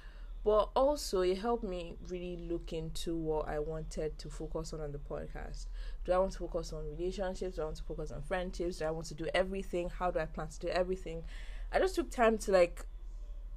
But 0.48 0.70
also, 0.78 1.24
it 1.24 1.40
helped 1.40 1.66
me 1.66 1.98
really 2.08 2.38
look 2.50 2.72
into 2.72 3.18
what 3.18 3.50
I 3.50 3.60
wanted 3.60 4.18
to 4.20 4.30
focus 4.30 4.72
on 4.72 4.80
on 4.80 4.94
the 4.94 4.98
podcast. 4.98 5.66
Do 6.06 6.14
I 6.14 6.20
want 6.20 6.32
to 6.32 6.38
focus 6.38 6.72
on 6.72 6.86
relationships? 6.86 7.58
Do 7.58 7.64
I 7.64 7.66
want 7.66 7.76
to 7.76 7.84
focus 7.84 8.12
on 8.12 8.22
friendships? 8.22 8.78
Do 8.78 8.86
I 8.86 8.92
want 8.92 9.08
to 9.08 9.14
do 9.14 9.28
everything? 9.36 9.90
How 9.90 10.10
do 10.10 10.20
I 10.20 10.26
plan 10.26 10.48
to 10.48 10.58
do 10.58 10.70
everything? 10.70 11.24
I 11.70 11.80
just 11.80 11.96
took 11.96 12.10
time 12.10 12.38
to 12.38 12.54
like 12.54 12.86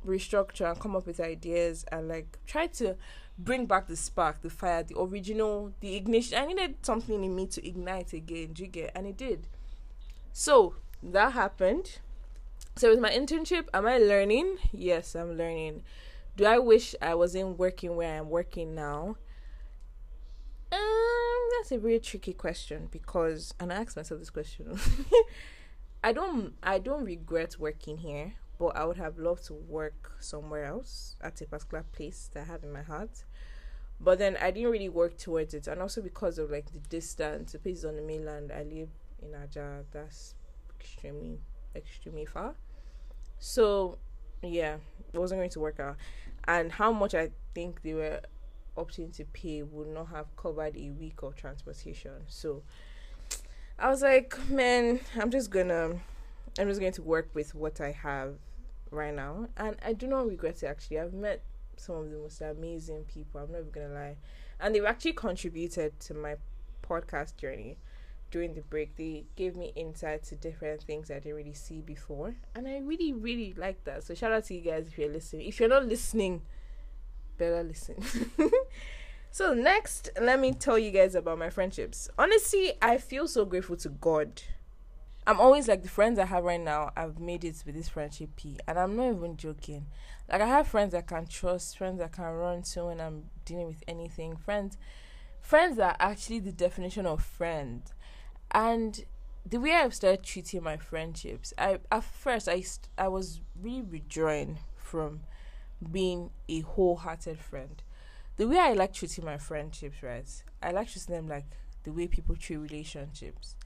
restructure 0.04 0.68
and 0.68 0.80
come 0.80 0.96
up 0.96 1.06
with 1.06 1.20
ideas 1.20 1.84
and 1.92 2.08
like 2.08 2.40
try 2.44 2.66
to 2.66 2.96
bring 3.38 3.66
back 3.66 3.86
the 3.86 3.94
spark, 3.94 4.42
the 4.42 4.50
fire, 4.50 4.82
the 4.82 4.98
original, 4.98 5.72
the 5.78 5.94
ignition. 5.94 6.38
I 6.38 6.46
needed 6.46 6.74
something 6.82 7.22
in 7.22 7.36
me 7.36 7.46
to 7.46 7.64
ignite 7.64 8.12
again, 8.14 8.54
you 8.56 8.66
get? 8.66 8.90
And 8.96 9.06
it 9.06 9.16
did. 9.16 9.46
So 10.32 10.74
that 11.04 11.34
happened. 11.34 12.00
So 12.74 12.90
with 12.90 12.98
my 12.98 13.10
internship, 13.10 13.68
am 13.72 13.86
I 13.86 13.98
learning? 13.98 14.56
Yes, 14.72 15.14
I'm 15.14 15.38
learning. 15.38 15.84
Do 16.40 16.46
I 16.46 16.58
wish 16.58 16.94
I 17.02 17.14
wasn't 17.14 17.58
working 17.58 17.96
where 17.96 18.18
I'm 18.18 18.30
working 18.30 18.74
now? 18.74 19.16
Um, 20.72 21.48
that's 21.58 21.70
a 21.70 21.76
very 21.76 22.00
tricky 22.00 22.32
question 22.32 22.88
because, 22.90 23.52
and 23.60 23.70
I 23.70 23.76
asked 23.76 23.94
myself 23.94 24.20
this 24.20 24.30
question. 24.30 24.80
I 26.02 26.14
don't, 26.14 26.54
I 26.62 26.78
don't 26.78 27.04
regret 27.04 27.56
working 27.58 27.98
here, 27.98 28.32
but 28.58 28.74
I 28.74 28.86
would 28.86 28.96
have 28.96 29.18
loved 29.18 29.44
to 29.48 29.52
work 29.52 30.12
somewhere 30.18 30.64
else 30.64 31.14
at 31.20 31.42
a 31.42 31.44
particular 31.44 31.84
place 31.92 32.30
that 32.32 32.44
I 32.44 32.46
have 32.46 32.64
in 32.64 32.72
my 32.72 32.84
heart. 32.84 33.22
But 34.00 34.18
then 34.18 34.38
I 34.40 34.50
didn't 34.50 34.70
really 34.70 34.88
work 34.88 35.18
towards 35.18 35.52
it, 35.52 35.66
and 35.66 35.82
also 35.82 36.00
because 36.00 36.38
of 36.38 36.50
like 36.50 36.72
the 36.72 36.78
distance, 36.88 37.52
the 37.52 37.58
place 37.58 37.84
on 37.84 37.96
the 37.96 38.02
mainland. 38.02 38.50
I 38.50 38.62
live 38.62 38.88
in 39.20 39.34
Aja. 39.34 39.84
That's 39.90 40.36
extremely, 40.78 41.40
extremely 41.76 42.24
far. 42.24 42.54
So, 43.38 43.98
yeah, 44.42 44.76
it 45.12 45.18
wasn't 45.18 45.40
going 45.40 45.50
to 45.50 45.60
work 45.60 45.80
out. 45.80 45.96
And 46.46 46.72
how 46.72 46.92
much 46.92 47.14
I 47.14 47.30
think 47.54 47.82
they 47.82 47.94
were 47.94 48.20
opting 48.76 49.14
to 49.16 49.24
pay 49.26 49.62
would 49.62 49.88
not 49.88 50.08
have 50.08 50.34
covered 50.36 50.76
a 50.76 50.90
week 50.90 51.22
of 51.22 51.36
transportation. 51.36 52.12
So 52.28 52.62
I 53.78 53.88
was 53.88 54.02
like, 54.02 54.36
man, 54.48 55.00
I'm 55.18 55.30
just 55.30 55.50
gonna 55.50 56.00
I'm 56.58 56.68
just 56.68 56.80
going 56.80 56.92
to 56.92 57.02
work 57.02 57.28
with 57.34 57.54
what 57.54 57.80
I 57.80 57.92
have 57.92 58.34
right 58.90 59.14
now. 59.14 59.48
And 59.56 59.76
I 59.84 59.92
do 59.92 60.06
not 60.06 60.26
regret 60.26 60.62
it 60.62 60.66
actually. 60.66 60.98
I've 61.00 61.12
met 61.12 61.42
some 61.76 61.96
of 61.96 62.10
the 62.10 62.18
most 62.18 62.40
amazing 62.40 63.04
people, 63.04 63.40
I'm 63.40 63.52
not 63.52 63.60
even 63.60 63.70
gonna 63.70 63.94
lie. 63.94 64.16
And 64.60 64.74
they've 64.74 64.84
actually 64.84 65.14
contributed 65.14 65.98
to 66.00 66.14
my 66.14 66.36
podcast 66.82 67.36
journey 67.36 67.78
during 68.30 68.54
the 68.54 68.62
break. 68.62 68.96
They 68.96 69.24
gave 69.36 69.56
me 69.56 69.72
insight 69.76 70.24
to 70.24 70.36
different 70.36 70.82
things 70.82 71.10
I 71.10 71.14
didn't 71.14 71.34
really 71.34 71.54
see 71.54 71.80
before. 71.80 72.34
And 72.54 72.66
I 72.66 72.78
really, 72.78 73.12
really 73.12 73.54
like 73.56 73.84
that. 73.84 74.04
So 74.04 74.14
shout 74.14 74.32
out 74.32 74.44
to 74.44 74.54
you 74.54 74.60
guys 74.60 74.88
if 74.88 74.98
you're 74.98 75.12
listening. 75.12 75.46
If 75.46 75.60
you're 75.60 75.68
not 75.68 75.86
listening, 75.86 76.42
better 77.36 77.62
listen. 77.62 77.96
so 79.30 79.54
next, 79.54 80.10
let 80.20 80.38
me 80.40 80.52
tell 80.52 80.78
you 80.78 80.90
guys 80.90 81.14
about 81.14 81.38
my 81.38 81.50
friendships. 81.50 82.08
Honestly, 82.18 82.72
I 82.80 82.98
feel 82.98 83.26
so 83.26 83.44
grateful 83.44 83.76
to 83.78 83.88
God. 83.88 84.42
I'm 85.26 85.38
always 85.38 85.68
like 85.68 85.82
the 85.82 85.88
friends 85.88 86.18
I 86.18 86.24
have 86.24 86.44
right 86.44 86.60
now. 86.60 86.92
I've 86.96 87.18
made 87.18 87.44
it 87.44 87.62
with 87.66 87.74
this 87.74 87.88
friendship 87.88 88.30
P, 88.36 88.58
and 88.66 88.78
I'm 88.78 88.96
not 88.96 89.10
even 89.14 89.36
joking. 89.36 89.86
Like 90.28 90.40
I 90.40 90.46
have 90.46 90.66
friends 90.66 90.94
I 90.94 91.02
can 91.02 91.26
trust, 91.26 91.76
friends 91.76 92.00
I 92.00 92.08
can 92.08 92.24
run 92.24 92.62
to 92.62 92.86
when 92.86 93.00
I'm 93.00 93.24
dealing 93.44 93.66
with 93.66 93.84
anything. 93.86 94.36
Friends, 94.36 94.78
friends 95.40 95.78
are 95.78 95.94
actually 96.00 96.40
the 96.40 96.52
definition 96.52 97.04
of 97.04 97.22
friend, 97.22 97.82
and 98.52 99.04
the 99.48 99.58
way 99.58 99.72
I've 99.72 99.94
started 99.94 100.22
treating 100.22 100.62
my 100.62 100.76
friendships, 100.76 101.52
I 101.58 101.78
at 101.90 102.04
first 102.04 102.48
I 102.48 102.64
I 102.98 103.08
was 103.08 103.40
really 103.60 103.82
withdrawing 103.82 104.58
from 104.76 105.20
being 105.90 106.30
a 106.48 106.60
wholehearted 106.60 107.38
friend. 107.38 107.82
The 108.36 108.48
way 108.48 108.58
I 108.58 108.72
like 108.72 108.92
treating 108.92 109.24
my 109.24 109.38
friendships, 109.38 110.02
right? 110.02 110.28
I 110.62 110.70
like 110.70 110.88
treating 110.90 111.14
them 111.14 111.28
like 111.28 111.46
the 111.84 111.92
way 111.92 112.06
people 112.06 112.36
treat 112.36 112.56
relationships. 112.56 113.56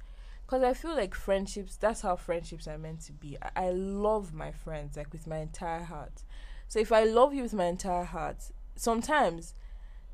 Because 0.44 0.62
I 0.62 0.74
feel 0.74 0.94
like 0.94 1.14
friendships, 1.14 1.76
that's 1.76 2.02
how 2.02 2.16
friendships 2.16 2.68
are 2.68 2.78
meant 2.78 3.00
to 3.02 3.12
be. 3.12 3.36
I, 3.40 3.66
I 3.66 3.70
love 3.70 4.34
my 4.34 4.52
friends, 4.52 4.96
like 4.96 5.12
with 5.12 5.26
my 5.26 5.38
entire 5.38 5.84
heart. 5.84 6.22
So 6.68 6.78
if 6.78 6.92
I 6.92 7.04
love 7.04 7.34
you 7.34 7.42
with 7.42 7.54
my 7.54 7.66
entire 7.66 8.04
heart, 8.04 8.50
sometimes 8.76 9.54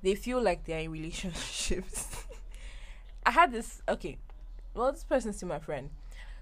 they 0.03 0.15
feel 0.15 0.41
like 0.41 0.65
they're 0.65 0.81
in 0.81 0.93
relationships. 0.93 2.25
I 3.27 3.33
had 3.33 3.53
this, 3.53 3.83
okay, 3.89 4.19
well, 4.75 4.93
this 4.93 5.05
person's 5.05 5.37
still 5.37 5.49
my 5.49 5.59
friend. 5.59 5.91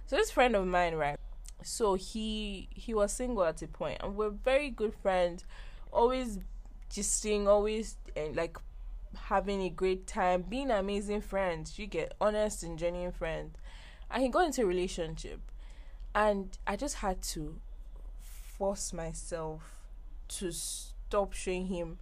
So 0.06 0.16
this 0.16 0.30
friend 0.30 0.56
of 0.56 0.66
mine, 0.66 0.94
right? 0.94 1.18
so 1.62 1.94
he 1.94 2.68
he 2.72 2.94
was 2.94 3.12
single 3.12 3.44
at 3.44 3.60
a 3.62 3.66
point 3.66 3.98
and 4.02 4.16
we're 4.16 4.30
very 4.30 4.70
good 4.70 4.94
friends 4.94 5.44
always 5.90 6.38
just 6.90 7.20
seeing 7.20 7.48
always 7.48 7.96
and 8.16 8.36
like 8.36 8.56
having 9.16 9.62
a 9.62 9.68
great 9.68 10.06
time 10.06 10.42
being 10.42 10.70
amazing 10.70 11.20
friends 11.20 11.78
you 11.78 11.86
get 11.86 12.14
honest 12.20 12.62
and 12.62 12.78
genuine 12.78 13.12
friends 13.12 13.56
and 14.10 14.22
he 14.22 14.28
got 14.28 14.46
into 14.46 14.62
a 14.62 14.66
relationship 14.66 15.40
and 16.14 16.58
i 16.66 16.76
just 16.76 16.96
had 16.96 17.20
to 17.22 17.58
force 18.20 18.92
myself 18.92 19.82
to 20.28 20.52
stop 20.52 21.32
showing 21.32 21.66
him 21.66 21.98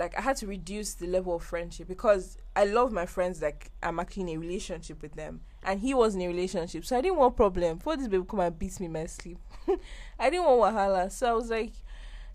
like 0.00 0.16
I 0.18 0.22
had 0.22 0.36
to 0.38 0.46
reduce 0.46 0.94
the 0.94 1.06
level 1.06 1.36
of 1.36 1.44
friendship 1.44 1.86
because 1.86 2.38
I 2.56 2.64
love 2.64 2.90
my 2.90 3.04
friends 3.04 3.42
like 3.42 3.70
I'm 3.82 4.00
actually 4.00 4.22
in 4.22 4.28
a 4.30 4.36
relationship 4.38 5.02
with 5.02 5.12
them. 5.12 5.42
And 5.62 5.78
he 5.78 5.92
was 5.92 6.14
in 6.14 6.22
a 6.22 6.26
relationship. 6.26 6.86
So 6.86 6.96
I 6.96 7.02
didn't 7.02 7.18
want 7.18 7.36
problem. 7.36 7.78
For 7.78 7.98
this 7.98 8.08
baby 8.08 8.24
come 8.26 8.40
and 8.40 8.58
beat 8.58 8.80
me 8.80 8.86
in 8.86 8.92
my 8.92 9.04
sleep 9.04 9.38
I 10.18 10.30
didn't 10.30 10.46
want 10.46 10.74
wahala. 10.74 11.12
So 11.12 11.28
I 11.30 11.32
was 11.34 11.50
like 11.50 11.72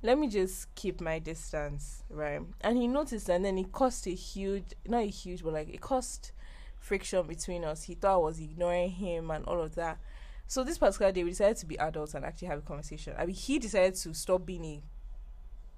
let 0.03 0.19
me 0.19 0.27
just 0.27 0.73
keep 0.75 1.01
my 1.01 1.17
distance 1.17 2.03
right? 2.09 2.39
And 2.61 2.77
he 2.77 2.87
noticed 2.87 3.27
and 3.29 3.43
then 3.43 3.57
it 3.57 3.71
caused 3.71 4.05
a 4.05 4.11
huge 4.11 4.65
not 4.87 5.01
a 5.01 5.07
huge 5.07 5.43
but 5.43 5.53
like 5.53 5.69
it 5.73 5.81
caused 5.81 6.31
friction 6.77 7.25
between 7.25 7.65
us. 7.65 7.83
He 7.83 7.95
thought 7.95 8.13
I 8.13 8.17
was 8.17 8.39
ignoring 8.39 8.91
him 8.91 9.31
and 9.31 9.43
all 9.45 9.59
of 9.59 9.73
that. 9.73 9.97
So 10.45 10.63
this 10.63 10.77
particular 10.77 11.11
day 11.11 11.23
we 11.23 11.31
decided 11.31 11.57
to 11.57 11.65
be 11.65 11.79
adults 11.79 12.13
and 12.13 12.23
actually 12.23 12.49
have 12.49 12.59
a 12.59 12.61
conversation. 12.61 13.15
I 13.17 13.25
mean 13.25 13.35
he 13.35 13.57
decided 13.57 13.95
to 13.95 14.13
stop 14.13 14.45
being 14.45 14.65
a 14.65 14.83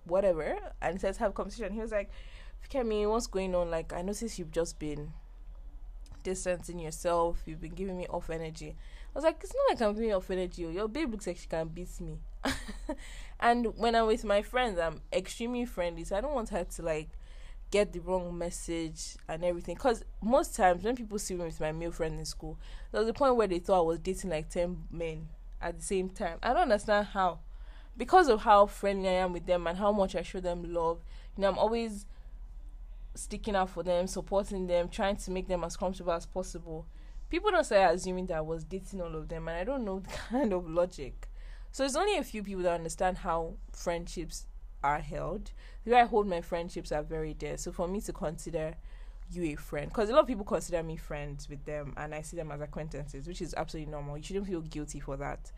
whatever 0.07 0.57
and 0.81 0.99
says 0.99 1.17
have 1.17 1.31
a 1.31 1.33
conversation. 1.33 1.73
He 1.73 1.79
was 1.79 1.91
like, 1.91 2.09
Kemi, 2.71 3.09
what's 3.09 3.27
going 3.27 3.55
on? 3.55 3.71
Like 3.71 3.93
I 3.93 4.01
noticed 4.01 4.39
you've 4.39 4.51
just 4.51 4.79
been 4.79 5.13
distancing 6.23 6.79
yourself, 6.79 7.41
you've 7.45 7.61
been 7.61 7.73
giving 7.73 7.97
me 7.97 8.07
off 8.07 8.29
energy. 8.29 8.75
I 9.15 9.17
was 9.17 9.23
like, 9.23 9.39
It's 9.41 9.53
not 9.53 9.69
like 9.69 9.81
I'm 9.81 9.93
giving 9.93 10.09
you 10.09 10.15
off 10.15 10.29
energy. 10.29 10.65
Oh. 10.65 10.69
Your 10.69 10.87
babe 10.87 11.11
looks 11.11 11.27
like 11.27 11.37
she 11.37 11.47
can 11.47 11.67
beat 11.67 11.99
me. 12.01 12.19
and 13.39 13.77
when 13.77 13.95
I'm 13.95 14.07
with 14.07 14.23
my 14.23 14.41
friends, 14.41 14.77
I'm 14.79 15.01
extremely 15.13 15.65
friendly, 15.65 16.03
so 16.03 16.15
I 16.15 16.21
don't 16.21 16.33
want 16.33 16.49
her 16.49 16.63
to 16.63 16.81
like 16.81 17.09
get 17.71 17.93
the 17.93 17.99
wrong 17.99 18.37
message 18.37 19.15
and 19.27 19.43
everything. 19.43 19.75
Because 19.75 20.03
most 20.21 20.55
times 20.55 20.83
when 20.83 20.95
people 20.95 21.19
see 21.19 21.35
me 21.35 21.45
with 21.45 21.59
my 21.59 21.71
male 21.71 21.91
friend 21.91 22.17
in 22.17 22.25
school, 22.25 22.57
there 22.91 23.01
was 23.01 23.09
a 23.09 23.13
point 23.13 23.35
where 23.35 23.47
they 23.47 23.59
thought 23.59 23.79
I 23.79 23.83
was 23.83 23.99
dating 23.99 24.29
like 24.29 24.49
10 24.49 24.85
men 24.91 25.27
at 25.61 25.77
the 25.77 25.83
same 25.83 26.09
time. 26.09 26.37
I 26.41 26.53
don't 26.53 26.63
understand 26.63 27.07
how 27.07 27.39
because 27.97 28.27
of 28.27 28.41
how 28.41 28.67
friendly 28.67 29.09
I 29.09 29.13
am 29.13 29.33
with 29.33 29.45
them 29.45 29.67
and 29.67 29.77
how 29.77 29.91
much 29.91 30.15
I 30.15 30.21
show 30.21 30.39
them 30.39 30.73
love, 30.73 30.99
you 31.35 31.41
know, 31.41 31.49
I'm 31.49 31.57
always 31.57 32.05
sticking 33.15 33.55
out 33.55 33.69
for 33.69 33.83
them, 33.83 34.07
supporting 34.07 34.67
them, 34.67 34.87
trying 34.89 35.17
to 35.17 35.31
make 35.31 35.47
them 35.47 35.63
as 35.63 35.75
comfortable 35.75 36.13
as 36.13 36.25
possible. 36.25 36.85
People 37.29 37.51
don't 37.51 37.63
start 37.63 37.95
assuming 37.95 38.27
that 38.27 38.37
I 38.37 38.41
was 38.41 38.63
dating 38.63 39.01
all 39.01 39.15
of 39.15 39.27
them, 39.27 39.47
and 39.47 39.57
I 39.57 39.63
don't 39.63 39.83
know 39.83 39.99
the 39.99 40.09
kind 40.09 40.53
of 40.53 40.69
logic. 40.69 41.27
So 41.71 41.83
it's 41.83 41.95
only 41.95 42.17
a 42.17 42.23
few 42.23 42.43
people 42.43 42.63
that 42.63 42.75
understand 42.75 43.17
how 43.19 43.55
friendships 43.73 44.45
are 44.83 44.99
held. 44.99 45.51
The 45.83 45.91
way 45.91 46.01
I 46.01 46.05
hold 46.05 46.27
my 46.27 46.41
friendships 46.41 46.91
are 46.91 47.03
very 47.03 47.33
dear. 47.33 47.57
So 47.57 47.71
for 47.71 47.87
me 47.87 47.99
to 48.01 48.13
consider 48.13 48.75
you 49.29 49.43
a 49.43 49.55
friend, 49.55 49.89
because 49.89 50.09
a 50.09 50.13
lot 50.13 50.21
of 50.21 50.27
people 50.27 50.45
consider 50.45 50.81
me 50.83 50.95
friends 50.95 51.49
with 51.49 51.65
them, 51.65 51.93
and 51.97 52.13
I 52.15 52.21
see 52.21 52.37
them 52.37 52.51
as 52.51 52.61
acquaintances, 52.61 53.27
which 53.27 53.41
is 53.41 53.53
absolutely 53.57 53.91
normal. 53.91 54.17
You 54.17 54.23
shouldn't 54.23 54.47
feel 54.47 54.61
guilty 54.61 54.99
for 54.99 55.17
that. 55.17 55.51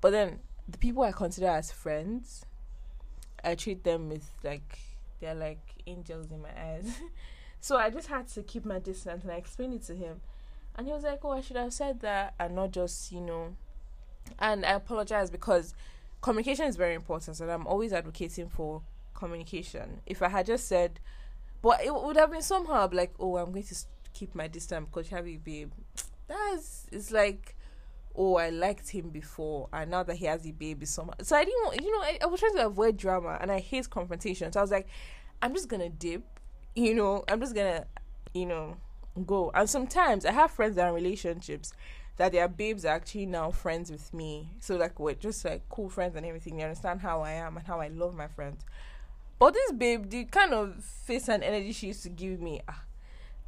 But 0.00 0.10
then 0.10 0.40
the 0.72 0.78
people 0.78 1.02
I 1.02 1.12
consider 1.12 1.48
as 1.48 1.70
friends, 1.70 2.44
I 3.44 3.54
treat 3.54 3.84
them 3.84 4.08
with 4.08 4.28
like 4.42 4.78
they're 5.20 5.34
like 5.34 5.60
angels 5.86 6.30
in 6.30 6.42
my 6.42 6.50
eyes. 6.58 6.98
so 7.60 7.76
I 7.76 7.90
just 7.90 8.08
had 8.08 8.28
to 8.28 8.42
keep 8.42 8.64
my 8.64 8.78
distance 8.78 9.22
and 9.22 9.32
I 9.32 9.36
explained 9.36 9.74
it 9.74 9.82
to 9.84 9.94
him. 9.94 10.20
And 10.74 10.86
he 10.86 10.92
was 10.92 11.04
like, 11.04 11.24
Oh, 11.24 11.30
I 11.30 11.40
should 11.40 11.56
have 11.56 11.72
said 11.72 12.00
that 12.00 12.34
and 12.40 12.54
not 12.54 12.72
just, 12.72 13.12
you 13.12 13.20
know 13.20 13.56
and 14.38 14.64
I 14.64 14.72
apologize 14.72 15.30
because 15.30 15.74
communication 16.20 16.66
is 16.66 16.76
very 16.76 16.94
important 16.94 17.38
and 17.40 17.50
I'm 17.50 17.66
always 17.66 17.92
advocating 17.92 18.48
for 18.48 18.82
communication. 19.14 20.00
If 20.06 20.22
I 20.22 20.28
had 20.28 20.46
just 20.46 20.68
said 20.68 21.00
but 21.60 21.80
it 21.84 21.94
would 21.94 22.16
have 22.16 22.32
been 22.32 22.42
somehow 22.42 22.88
like, 22.92 23.12
Oh, 23.20 23.36
I'm 23.36 23.52
going 23.52 23.62
to 23.64 23.74
keep 24.12 24.34
my 24.34 24.48
distance 24.48 24.88
because 24.92 25.12
a 25.12 25.36
babe. 25.36 25.70
That's 26.26 26.86
it's 26.90 27.12
like 27.12 27.56
oh, 28.14 28.36
I 28.36 28.50
liked 28.50 28.88
him 28.88 29.10
before, 29.10 29.68
and 29.72 29.90
now 29.90 30.02
that 30.02 30.16
he 30.16 30.26
has 30.26 30.46
a 30.46 30.52
baby, 30.52 30.86
somehow. 30.86 31.14
So 31.22 31.36
I 31.36 31.44
didn't, 31.44 31.64
want, 31.64 31.80
you 31.80 31.92
know, 31.92 32.02
I, 32.02 32.18
I 32.22 32.26
was 32.26 32.40
trying 32.40 32.56
to 32.56 32.66
avoid 32.66 32.96
drama, 32.96 33.38
and 33.40 33.50
I 33.50 33.60
hate 33.60 33.88
confrontation. 33.88 34.52
So 34.52 34.60
I 34.60 34.62
was 34.62 34.70
like, 34.70 34.88
I'm 35.40 35.54
just 35.54 35.68
gonna 35.68 35.88
dip, 35.88 36.22
you 36.74 36.94
know, 36.94 37.24
I'm 37.28 37.40
just 37.40 37.54
gonna, 37.54 37.86
you 38.34 38.46
know, 38.46 38.76
go. 39.26 39.50
And 39.54 39.68
sometimes 39.68 40.24
I 40.24 40.32
have 40.32 40.50
friends 40.50 40.76
that 40.76 40.84
are 40.84 40.88
in 40.88 40.94
relationships 40.94 41.72
that 42.16 42.32
their 42.32 42.48
babes 42.48 42.84
are 42.84 42.94
actually 42.94 43.26
now 43.26 43.50
friends 43.50 43.90
with 43.90 44.12
me. 44.12 44.50
So 44.60 44.76
like 44.76 45.00
we're 45.00 45.14
just 45.14 45.44
like 45.44 45.68
cool 45.68 45.88
friends 45.88 46.14
and 46.14 46.26
everything. 46.26 46.56
They 46.56 46.62
understand 46.62 47.00
how 47.00 47.22
I 47.22 47.32
am 47.32 47.56
and 47.56 47.66
how 47.66 47.80
I 47.80 47.88
love 47.88 48.14
my 48.14 48.28
friends. 48.28 48.64
But 49.38 49.54
this 49.54 49.72
babe, 49.72 50.08
the 50.10 50.24
kind 50.26 50.52
of 50.52 50.84
face 50.84 51.28
and 51.28 51.42
energy 51.42 51.72
she 51.72 51.88
used 51.88 52.02
to 52.04 52.10
give 52.10 52.40
me, 52.40 52.60
ah, 52.68 52.84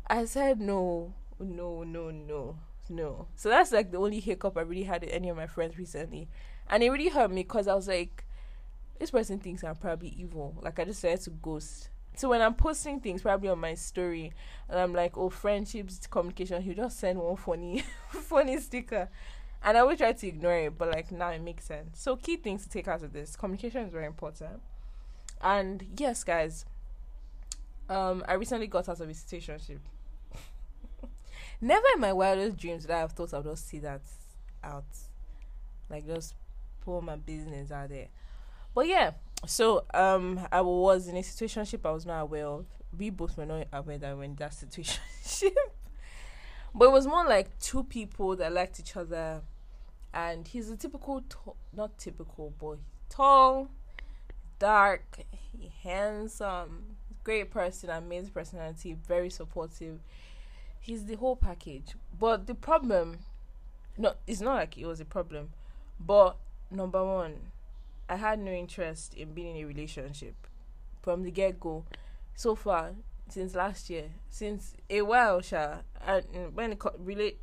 I 0.06 0.24
said 0.24 0.60
no, 0.60 1.12
no, 1.38 1.84
no, 1.84 2.10
no 2.10 2.56
no. 2.88 3.28
So 3.36 3.48
that's 3.48 3.72
like 3.72 3.90
the 3.90 3.98
only 3.98 4.20
hiccup 4.20 4.56
I 4.56 4.62
really 4.62 4.82
had 4.84 5.02
with 5.02 5.10
any 5.10 5.28
of 5.28 5.36
my 5.36 5.46
friends 5.46 5.78
recently. 5.78 6.28
And 6.68 6.82
it 6.82 6.90
really 6.90 7.08
hurt 7.08 7.30
me 7.30 7.42
because 7.42 7.68
I 7.68 7.74
was 7.74 7.88
like, 7.88 8.24
this 8.98 9.10
person 9.10 9.38
thinks 9.38 9.64
I'm 9.64 9.76
probably 9.76 10.08
evil. 10.08 10.56
Like 10.62 10.78
I 10.78 10.84
just 10.84 11.02
decided 11.02 11.24
to 11.24 11.30
ghost. 11.30 11.90
So 12.16 12.28
when 12.28 12.40
I'm 12.40 12.54
posting 12.54 13.00
things 13.00 13.22
probably 13.22 13.48
on 13.48 13.58
my 13.58 13.74
story 13.74 14.32
and 14.68 14.78
I'm 14.78 14.92
like, 14.92 15.16
oh 15.16 15.30
friendships, 15.30 16.06
communication, 16.06 16.62
he'll 16.62 16.74
just 16.74 16.98
send 16.98 17.18
one 17.18 17.36
funny 17.36 17.84
funny 18.08 18.58
sticker. 18.60 19.08
And 19.62 19.78
I 19.78 19.82
will 19.82 19.96
try 19.96 20.12
to 20.12 20.26
ignore 20.26 20.56
it, 20.56 20.78
but 20.78 20.90
like 20.90 21.10
now 21.10 21.30
it 21.30 21.40
makes 21.40 21.64
sense. 21.64 22.00
So 22.00 22.16
key 22.16 22.36
things 22.36 22.62
to 22.64 22.68
take 22.68 22.86
out 22.86 23.02
of 23.02 23.12
this. 23.12 23.34
Communication 23.34 23.82
is 23.82 23.90
very 23.90 24.06
important. 24.06 24.60
And 25.40 25.84
yes, 25.98 26.22
guys, 26.22 26.64
um, 27.88 28.22
I 28.28 28.34
recently 28.34 28.66
got 28.66 28.88
out 28.88 29.00
of 29.00 29.08
a 29.08 29.12
situationship. 29.12 29.80
Never 31.64 31.86
in 31.94 32.00
my 32.02 32.12
wildest 32.12 32.58
dreams 32.58 32.82
did 32.82 32.90
I 32.90 32.98
have 32.98 33.12
thought 33.12 33.32
I'd 33.32 33.42
just 33.42 33.66
see 33.66 33.78
that 33.78 34.02
out, 34.62 34.84
like 35.88 36.06
just 36.06 36.34
pour 36.82 37.00
my 37.00 37.16
business 37.16 37.70
out 37.70 37.88
there. 37.88 38.08
But 38.74 38.86
yeah, 38.86 39.12
so 39.46 39.86
um, 39.94 40.46
I 40.52 40.60
was 40.60 41.08
in 41.08 41.16
a 41.16 41.20
situationship 41.20 41.80
I 41.86 41.92
was 41.92 42.04
not 42.04 42.20
aware 42.20 42.46
of. 42.48 42.66
We 42.98 43.08
both 43.08 43.38
were 43.38 43.46
not 43.46 43.66
aware 43.72 43.96
that 43.96 44.18
we 44.18 44.26
in 44.26 44.34
that 44.34 44.50
situationship. 44.52 45.54
but 46.74 46.84
it 46.84 46.92
was 46.92 47.06
more 47.06 47.24
like 47.24 47.58
two 47.60 47.84
people 47.84 48.36
that 48.36 48.52
liked 48.52 48.78
each 48.78 48.94
other, 48.94 49.40
and 50.12 50.46
he's 50.46 50.68
a 50.68 50.76
typical, 50.76 51.22
t- 51.22 51.52
not 51.72 51.96
typical, 51.96 52.52
but 52.60 52.76
tall, 53.08 53.70
dark, 54.58 55.24
handsome, 55.82 56.96
great 57.24 57.50
person, 57.50 57.88
amazing 57.88 58.32
personality, 58.34 58.98
very 59.08 59.30
supportive. 59.30 60.00
He's 60.84 61.06
the 61.06 61.14
whole 61.14 61.34
package. 61.34 61.94
But 62.20 62.46
the 62.46 62.54
problem, 62.54 63.20
no, 63.96 64.12
it's 64.26 64.42
not 64.42 64.56
like 64.56 64.76
it 64.76 64.84
was 64.84 65.00
a 65.00 65.06
problem, 65.06 65.48
but 65.98 66.36
number 66.70 67.02
one, 67.02 67.36
I 68.06 68.16
had 68.16 68.38
no 68.38 68.52
interest 68.52 69.14
in 69.14 69.32
being 69.32 69.56
in 69.56 69.64
a 69.64 69.66
relationship 69.66 70.34
from 71.00 71.22
the 71.22 71.30
get 71.30 71.58
go. 71.58 71.86
So 72.34 72.54
far, 72.54 72.90
since 73.30 73.54
last 73.54 73.88
year, 73.88 74.10
since 74.28 74.74
a 74.90 75.00
while, 75.00 75.40
Sha, 75.40 75.76
and 76.06 76.26
mm, 76.26 76.52
when 76.52 76.72
it 76.72 76.82
relate, 76.98 77.40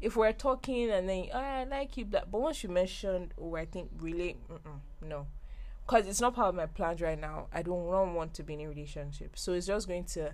if 0.00 0.16
we're 0.16 0.32
talking 0.32 0.88
and 0.88 1.06
then 1.06 1.26
oh, 1.34 1.38
I 1.38 1.64
like 1.64 1.98
you, 1.98 2.06
but 2.06 2.30
once 2.32 2.62
you 2.62 2.70
mentioned, 2.70 3.34
oh, 3.38 3.56
I 3.56 3.66
think 3.66 3.90
really, 4.00 4.38
no, 5.06 5.26
because 5.86 6.06
it's 6.06 6.22
not 6.22 6.34
part 6.34 6.48
of 6.48 6.54
my 6.54 6.64
plans 6.64 7.02
right 7.02 7.20
now. 7.20 7.48
I 7.52 7.60
don't, 7.60 7.90
don't 7.90 8.14
want 8.14 8.32
to 8.34 8.42
be 8.42 8.54
in 8.54 8.60
a 8.62 8.68
relationship, 8.68 9.32
so 9.38 9.52
it's 9.52 9.66
just 9.66 9.86
going 9.86 10.04
to 10.04 10.32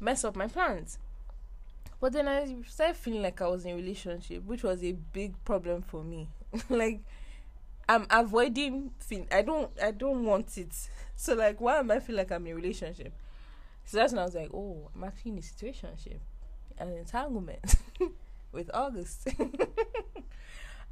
mess 0.00 0.24
up 0.24 0.36
my 0.36 0.46
plans. 0.46 0.98
But 2.00 2.12
then 2.12 2.28
I 2.28 2.54
started 2.68 2.96
feeling 2.96 3.22
like 3.22 3.40
I 3.40 3.48
was 3.48 3.64
in 3.64 3.72
a 3.72 3.76
relationship, 3.76 4.44
which 4.44 4.62
was 4.62 4.82
a 4.84 4.92
big 4.92 5.42
problem 5.44 5.82
for 5.82 6.02
me. 6.02 6.28
like 6.68 7.00
I'm 7.88 8.06
avoiding 8.10 8.92
feel 8.98 9.26
I 9.32 9.42
don't 9.42 9.70
I 9.82 9.90
don't 9.90 10.24
want 10.24 10.56
it. 10.58 10.74
So 11.16 11.34
like 11.34 11.60
why 11.60 11.78
am 11.78 11.92
I 11.92 12.00
feel 12.00 12.16
like 12.16 12.32
I'm 12.32 12.44
in 12.46 12.52
a 12.52 12.56
relationship? 12.56 13.12
So 13.84 13.98
that's 13.98 14.12
when 14.12 14.18
I 14.20 14.24
was 14.24 14.34
like, 14.34 14.50
Oh, 14.52 14.90
I'm 14.94 15.04
actually 15.04 15.32
in 15.32 15.38
a 15.38 15.40
situationship. 15.42 16.18
An 16.78 16.92
entanglement 16.92 17.76
with 18.52 18.68
August. 18.74 19.28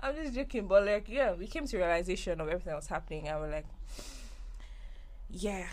I'm 0.00 0.14
just 0.16 0.34
joking, 0.34 0.66
but 0.68 0.84
like 0.86 1.08
yeah, 1.08 1.32
we 1.32 1.46
came 1.46 1.66
to 1.66 1.76
realization 1.76 2.40
of 2.40 2.48
everything 2.48 2.70
that 2.70 2.76
was 2.76 2.86
happening 2.86 3.28
and 3.28 3.40
we're 3.40 3.50
like 3.50 3.66
Yeah. 5.30 5.66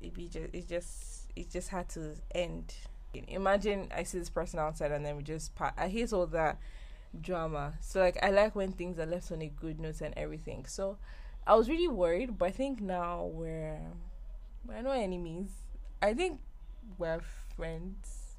It, 0.00 0.12
it 0.18 0.30
just 0.30 0.54
it 0.54 0.68
just 0.68 1.32
it 1.36 1.50
just 1.50 1.68
had 1.68 1.88
to 1.90 2.14
end. 2.34 2.74
Imagine 3.28 3.88
I 3.94 4.02
see 4.02 4.18
this 4.18 4.30
person 4.30 4.58
outside 4.58 4.92
and 4.92 5.04
then 5.04 5.16
we 5.16 5.22
just 5.22 5.54
part 5.54 5.74
I 5.76 5.88
hate 5.88 6.12
all 6.12 6.26
that 6.28 6.58
drama. 7.20 7.74
So 7.80 8.00
like 8.00 8.18
I 8.22 8.30
like 8.30 8.54
when 8.54 8.72
things 8.72 8.98
are 8.98 9.06
left 9.06 9.30
on 9.32 9.42
a 9.42 9.48
good 9.48 9.80
note 9.80 10.00
and 10.00 10.14
everything. 10.16 10.66
So 10.66 10.98
I 11.46 11.54
was 11.54 11.68
really 11.68 11.88
worried, 11.88 12.38
but 12.38 12.46
I 12.46 12.50
think 12.50 12.80
now 12.80 13.24
we're 13.24 13.80
we're 14.66 14.82
no 14.82 14.90
enemies. 14.92 15.50
I 16.02 16.14
think 16.14 16.40
we're 16.98 17.20
friends, 17.56 18.36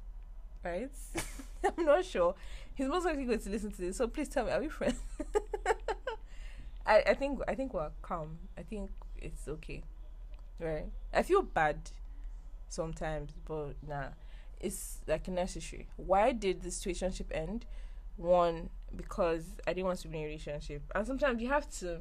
right? 0.64 0.90
I'm 1.78 1.84
not 1.84 2.04
sure. 2.04 2.34
He's 2.74 2.88
most 2.88 3.04
likely 3.04 3.24
going 3.24 3.38
to 3.40 3.50
listen 3.50 3.70
to 3.72 3.80
this, 3.80 3.96
so 3.96 4.06
please 4.06 4.28
tell 4.28 4.44
me, 4.44 4.52
are 4.52 4.60
we 4.60 4.68
friends? 4.68 5.00
I 6.86 7.02
I 7.06 7.14
think 7.14 7.40
I 7.48 7.54
think 7.54 7.74
we're 7.74 7.90
calm. 8.02 8.38
I 8.56 8.62
think 8.62 8.90
it's 9.16 9.48
okay, 9.48 9.82
right? 10.60 10.86
I 11.12 11.22
feel 11.22 11.42
bad 11.42 11.90
sometimes, 12.68 13.32
but 13.46 13.74
nah, 13.86 14.08
it's 14.60 14.98
like 15.06 15.28
necessary. 15.28 15.88
Why 15.96 16.32
did 16.32 16.62
the 16.62 16.70
situationship 16.70 17.26
end? 17.30 17.66
one 18.16 18.70
because 18.94 19.44
I 19.66 19.72
didn't 19.72 19.86
want 19.86 19.98
to 20.00 20.08
be 20.08 20.18
in 20.18 20.24
a 20.24 20.26
relationship, 20.26 20.82
and 20.94 21.06
sometimes 21.06 21.40
you 21.42 21.48
have 21.48 21.68
to 21.80 22.00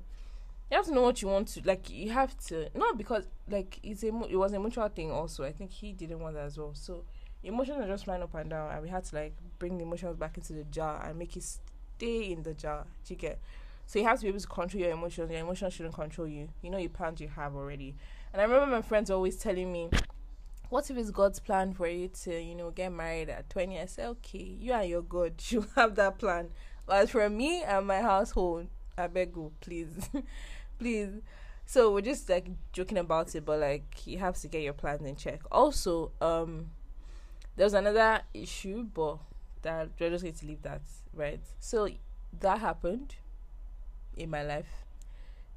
you 0.71 0.77
have 0.77 0.85
to 0.85 0.93
know 0.93 1.01
what 1.01 1.21
you 1.21 1.27
want 1.27 1.47
to 1.49 1.61
like 1.63 1.89
you 1.89 2.09
have 2.11 2.37
to 2.47 2.69
not 2.73 2.97
because 2.97 3.25
like 3.49 3.79
it's 3.83 4.03
a 4.03 4.07
it 4.29 4.35
was 4.35 4.53
a 4.53 4.59
mutual 4.59 4.87
thing 4.89 5.11
also. 5.11 5.43
I 5.43 5.51
think 5.51 5.71
he 5.71 5.91
didn't 5.93 6.19
want 6.19 6.35
that 6.35 6.45
as 6.45 6.57
well. 6.57 6.73
So 6.73 7.03
emotions 7.43 7.77
are 7.79 7.87
just 7.87 8.05
flying 8.05 8.23
up 8.23 8.33
and 8.33 8.49
down 8.49 8.71
and 8.71 8.81
we 8.81 8.89
had 8.89 9.03
to 9.05 9.15
like 9.15 9.33
bring 9.59 9.77
the 9.77 9.83
emotions 9.83 10.15
back 10.17 10.37
into 10.37 10.53
the 10.53 10.63
jar 10.65 11.05
and 11.05 11.19
make 11.19 11.35
it 11.37 11.43
stay 11.43 12.31
in 12.31 12.43
the 12.43 12.53
jar. 12.53 12.85
You 13.07 13.15
get? 13.15 13.39
So 13.85 13.99
you 13.99 14.05
have 14.05 14.17
to 14.17 14.23
be 14.23 14.29
able 14.29 14.39
to 14.39 14.47
control 14.47 14.81
your 14.81 14.91
emotions. 14.91 15.29
Your 15.29 15.41
emotions 15.41 15.73
shouldn't 15.73 15.93
control 15.93 16.27
you. 16.27 16.49
You 16.63 16.71
know 16.71 16.79
your 16.79 16.89
plans 16.89 17.21
you 17.21 17.27
have 17.27 17.55
already. 17.55 17.95
And 18.33 18.41
i 18.41 18.45
remember 18.45 18.65
my 18.67 18.81
friends 18.81 19.11
always 19.11 19.37
telling 19.37 19.71
me 19.71 19.89
what 20.69 20.89
if 20.89 20.97
it's 20.97 21.11
God's 21.11 21.39
plan 21.39 21.73
for 21.73 21.87
you 21.87 22.09
to, 22.23 22.41
you 22.41 22.55
know, 22.55 22.71
get 22.71 22.91
married 22.91 23.29
at 23.29 23.49
20? 23.49 23.79
I 23.79 23.85
say, 23.85 24.05
okay, 24.05 24.57
you 24.59 24.73
and 24.73 24.89
your 24.89 25.01
God, 25.01 25.33
you 25.49 25.65
have 25.75 25.95
that 25.95 26.17
plan. 26.17 26.49
But 26.85 27.09
for 27.09 27.29
me 27.29 27.63
and 27.63 27.87
my 27.87 28.01
household, 28.01 28.67
I 28.97 29.07
beg 29.07 29.35
you, 29.35 29.51
please, 29.59 30.09
please. 30.79 31.21
So 31.65 31.91
we're 31.93 32.01
just 32.01 32.29
like 32.29 32.47
joking 32.73 32.97
about 32.97 33.33
it, 33.33 33.43
but 33.43 33.59
like 33.59 34.05
you 34.05 34.19
have 34.19 34.37
to 34.37 34.47
get 34.47 34.61
your 34.61 34.73
plans 34.73 35.01
in 35.05 35.15
check. 35.15 35.41
Also, 35.51 36.11
um, 36.21 36.71
there's 37.55 37.73
another 37.73 38.21
issue, 38.33 38.83
but 38.83 39.17
that 39.63 39.89
we're 39.99 40.11
just 40.11 40.23
going 40.23 40.35
to 40.35 40.45
leave 40.45 40.61
that, 40.61 40.81
right? 41.13 41.41
So 41.59 41.89
that 42.39 42.59
happened 42.59 43.15
in 44.15 44.29
my 44.29 44.43
life. 44.43 44.85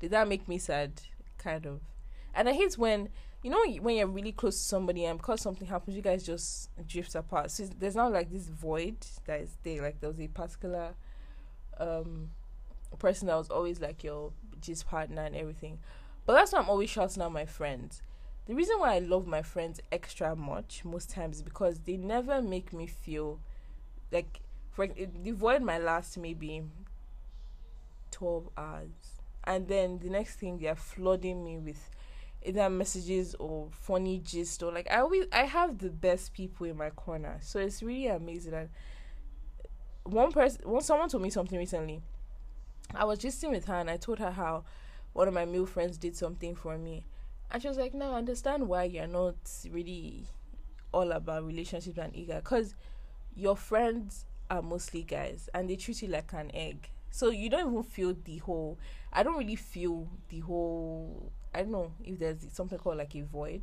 Did 0.00 0.12
that 0.12 0.28
make 0.28 0.48
me 0.48 0.58
sad? 0.58 1.02
Kind 1.36 1.66
of. 1.66 1.80
And 2.34 2.48
I 2.48 2.52
hate 2.52 2.78
when 2.78 3.10
you 3.42 3.50
know 3.50 3.64
when 3.80 3.96
you're 3.96 4.06
really 4.06 4.32
close 4.32 4.56
to 4.56 4.64
somebody 4.64 5.04
and 5.04 5.18
because 5.18 5.40
something 5.40 5.66
happens 5.66 5.96
you 5.96 6.02
guys 6.02 6.24
just 6.24 6.70
drift 6.86 7.14
apart. 7.14 7.50
So 7.50 7.68
there's 7.78 7.94
not 7.94 8.12
like 8.12 8.30
this 8.30 8.48
void 8.48 8.96
that 9.26 9.40
is 9.40 9.56
there. 9.62 9.82
Like 9.82 10.00
there 10.00 10.10
was 10.10 10.20
a 10.20 10.28
particular 10.28 10.94
um 11.78 12.30
person 12.98 13.28
that 13.28 13.36
was 13.36 13.50
always 13.50 13.80
like 13.80 14.02
your 14.02 14.32
gist 14.60 14.88
partner 14.88 15.22
and 15.22 15.36
everything. 15.36 15.78
But 16.26 16.34
that's 16.34 16.52
why 16.52 16.58
i'm 16.58 16.68
always 16.68 16.90
shouting 16.90 17.22
out 17.22 17.32
my 17.32 17.46
friends. 17.46 18.02
The 18.46 18.54
reason 18.54 18.78
why 18.78 18.94
i 18.94 18.98
love 18.98 19.26
my 19.26 19.42
friends 19.42 19.80
extra 19.92 20.34
much 20.34 20.84
most 20.84 21.10
times 21.10 21.36
is 21.36 21.42
because 21.42 21.80
they 21.80 21.96
never 21.96 22.42
make 22.42 22.72
me 22.72 22.86
feel 22.86 23.40
like 24.10 24.40
for 24.70 24.86
the 24.86 25.32
void 25.32 25.62
my 25.62 25.78
last 25.78 26.18
maybe 26.18 26.62
12 28.10 28.48
hours. 28.56 29.20
And 29.44 29.68
then 29.68 29.98
the 29.98 30.10
next 30.10 30.36
thing 30.36 30.58
they're 30.58 30.74
flooding 30.74 31.44
me 31.44 31.58
with 31.58 31.90
either 32.48 32.70
messages 32.70 33.34
or 33.38 33.68
funny 33.72 34.20
gist 34.24 34.62
or 34.62 34.72
like 34.72 34.90
I 34.90 35.00
always 35.00 35.26
I 35.32 35.44
have 35.44 35.78
the 35.78 35.90
best 35.90 36.32
people 36.32 36.66
in 36.66 36.76
my 36.76 36.90
corner. 36.90 37.38
So 37.42 37.60
it's 37.60 37.82
really 37.82 38.06
amazing 38.06 38.54
and 38.54 38.70
one 40.04 40.32
person 40.32 40.62
one 40.64 40.80
someone 40.80 41.08
told 41.08 41.22
me 41.22 41.30
something 41.30 41.58
recently. 41.58 42.00
I 42.94 43.04
was 43.04 43.18
just 43.18 43.38
sitting 43.38 43.54
with 43.54 43.66
her 43.66 43.74
and 43.74 43.90
I 43.90 43.98
told 43.98 44.18
her 44.18 44.30
how 44.30 44.64
one 45.12 45.28
of 45.28 45.34
my 45.34 45.44
male 45.44 45.66
friends 45.66 45.98
did 45.98 46.16
something 46.16 46.54
for 46.54 46.78
me. 46.78 47.04
And 47.50 47.60
she 47.60 47.68
was 47.68 47.76
like, 47.76 47.92
No, 47.92 48.12
I 48.12 48.18
understand 48.18 48.66
why 48.66 48.84
you're 48.84 49.06
not 49.06 49.36
really 49.70 50.24
all 50.90 51.12
about 51.12 51.44
relationships 51.44 51.98
and 51.98 52.16
ego 52.16 52.36
because 52.36 52.74
your 53.36 53.56
friends 53.56 54.24
are 54.50 54.62
mostly 54.62 55.02
guys 55.02 55.50
and 55.52 55.68
they 55.68 55.76
treat 55.76 56.00
you 56.00 56.08
like 56.08 56.32
an 56.32 56.50
egg. 56.54 56.88
So 57.10 57.30
you 57.30 57.50
don't 57.50 57.70
even 57.70 57.82
feel 57.82 58.14
the 58.24 58.38
whole 58.38 58.78
I 59.12 59.22
don't 59.22 59.36
really 59.36 59.56
feel 59.56 60.08
the 60.28 60.40
whole 60.40 61.32
I 61.54 61.62
don't 61.62 61.72
know 61.72 61.92
if 62.04 62.18
there's 62.18 62.46
something 62.52 62.78
called 62.78 62.98
like 62.98 63.14
a 63.14 63.22
void 63.22 63.62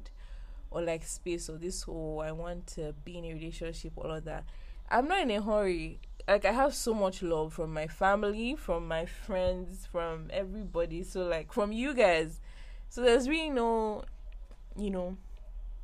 or 0.71 0.81
like 0.81 1.03
space 1.05 1.49
or 1.49 1.57
this 1.57 1.83
whole 1.83 2.21
I 2.25 2.31
want 2.31 2.67
to 2.67 2.93
be 3.03 3.17
in 3.17 3.25
a 3.25 3.33
relationship, 3.33 3.93
all 3.95 4.11
of 4.11 4.25
that. 4.25 4.45
I'm 4.89 5.07
not 5.07 5.21
in 5.21 5.31
a 5.31 5.41
hurry. 5.41 5.99
Like 6.27 6.45
I 6.45 6.51
have 6.51 6.73
so 6.73 6.93
much 6.93 7.21
love 7.21 7.53
from 7.53 7.73
my 7.73 7.87
family, 7.87 8.55
from 8.55 8.87
my 8.87 9.05
friends, 9.05 9.87
from 9.91 10.27
everybody. 10.31 11.03
So 11.03 11.25
like 11.27 11.53
from 11.53 11.71
you 11.71 11.93
guys. 11.93 12.41
So 12.89 13.01
there's 13.01 13.27
really 13.27 13.49
no 13.49 14.05
you 14.77 14.89
know, 14.89 15.17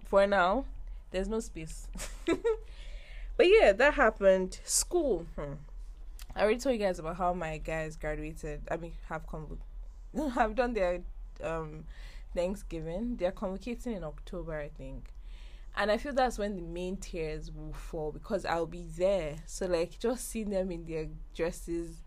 for 0.06 0.28
now, 0.28 0.66
there's 1.12 1.28
no 1.28 1.40
space. 1.40 1.88
but 2.26 3.48
yeah, 3.48 3.72
that 3.74 3.94
happened. 3.94 4.60
School. 4.64 5.26
Hmm. 5.36 5.54
I 6.36 6.44
already 6.44 6.60
told 6.60 6.74
you 6.74 6.86
guys 6.86 7.00
about 7.00 7.18
how 7.18 7.34
my 7.34 7.58
guys 7.58 7.96
graduated. 7.96 8.62
I 8.70 8.78
mean, 8.78 8.94
have 9.10 9.28
come, 9.28 9.60
have 10.34 10.56
done 10.56 10.74
their 10.74 11.02
um 11.44 11.86
Thanksgiving. 12.36 13.18
They're 13.18 13.32
convocating 13.32 13.94
in 13.94 14.04
October, 14.04 14.58
I 14.60 14.70
think. 14.70 15.14
And 15.76 15.90
I 15.90 15.98
feel 15.98 16.14
that's 16.14 16.38
when 16.38 16.56
the 16.56 16.62
main 16.62 16.98
tears 16.98 17.52
will 17.52 17.74
fall 17.74 18.12
because 18.12 18.46
I'll 18.46 18.66
be 18.66 18.86
there. 18.98 19.38
So 19.46 19.68
like 19.68 20.00
just 20.00 20.30
seeing 20.30 20.50
them 20.50 20.72
in 20.72 20.86
their 20.86 21.08
dresses, 21.34 22.04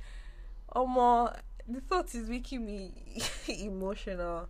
oh 0.74 0.86
more 0.86 1.34
the 1.66 1.80
thought 1.80 2.14
is 2.14 2.28
making 2.28 2.64
me 2.66 2.92
emotional. 3.48 4.48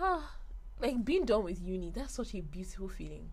Ah, 0.00 0.36
like 0.80 1.04
being 1.04 1.24
done 1.24 1.44
with 1.44 1.60
uni, 1.60 1.90
that's 1.90 2.14
such 2.14 2.34
a 2.34 2.40
beautiful 2.40 2.88
feeling. 2.88 3.30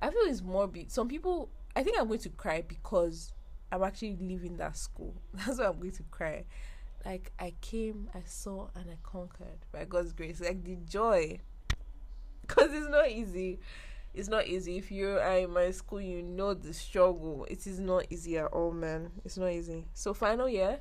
I 0.00 0.10
feel 0.10 0.22
it's 0.24 0.42
more 0.42 0.66
be- 0.66 0.88
some 0.88 1.08
people 1.08 1.48
I 1.76 1.82
think 1.82 1.98
I'm 1.98 2.08
going 2.08 2.20
to 2.20 2.28
cry 2.30 2.62
because 2.66 3.32
I'm 3.70 3.82
actually 3.82 4.16
leaving 4.20 4.56
that 4.58 4.76
school. 4.76 5.14
That's 5.32 5.58
why 5.58 5.66
I'm 5.66 5.78
going 5.78 5.92
to 5.92 6.02
cry 6.10 6.44
like 7.04 7.32
I 7.38 7.54
came, 7.60 8.08
I 8.14 8.20
saw, 8.26 8.68
and 8.74 8.90
I 8.90 8.96
conquered 9.02 9.66
by 9.72 9.84
God's 9.84 10.12
grace. 10.12 10.40
Like 10.40 10.64
the 10.64 10.76
joy, 10.76 11.40
because 12.40 12.72
it's 12.72 12.88
not 12.88 13.08
easy. 13.08 13.60
It's 14.14 14.28
not 14.28 14.46
easy. 14.46 14.76
If 14.76 14.90
you 14.90 15.18
are 15.18 15.38
in 15.38 15.52
my 15.52 15.70
school, 15.70 16.00
you 16.00 16.22
know 16.22 16.52
the 16.54 16.74
struggle. 16.74 17.46
It 17.48 17.66
is 17.66 17.80
not 17.80 18.06
easy 18.10 18.36
at 18.38 18.46
all, 18.46 18.70
man. 18.70 19.10
It's 19.24 19.38
not 19.38 19.50
easy. 19.52 19.86
So 19.94 20.12
final 20.12 20.48
year, 20.48 20.80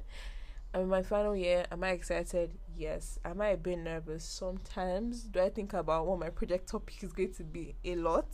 I'm 0.73 0.81
in 0.81 0.89
my 0.89 1.01
final 1.01 1.35
year. 1.35 1.65
Am 1.71 1.83
I 1.83 1.91
excited? 1.91 2.57
Yes. 2.75 3.19
Am 3.23 3.39
I 3.39 3.49
a 3.49 3.57
bit 3.57 3.79
nervous? 3.79 4.25
Sometimes. 4.25 5.23
Do 5.23 5.39
I 5.39 5.49
think 5.49 5.73
about 5.73 6.07
what 6.07 6.19
my 6.19 6.29
project 6.29 6.67
topic 6.67 7.03
is 7.03 7.13
going 7.13 7.33
to 7.35 7.43
be? 7.43 7.75
A 7.85 7.95
lot. 7.95 8.27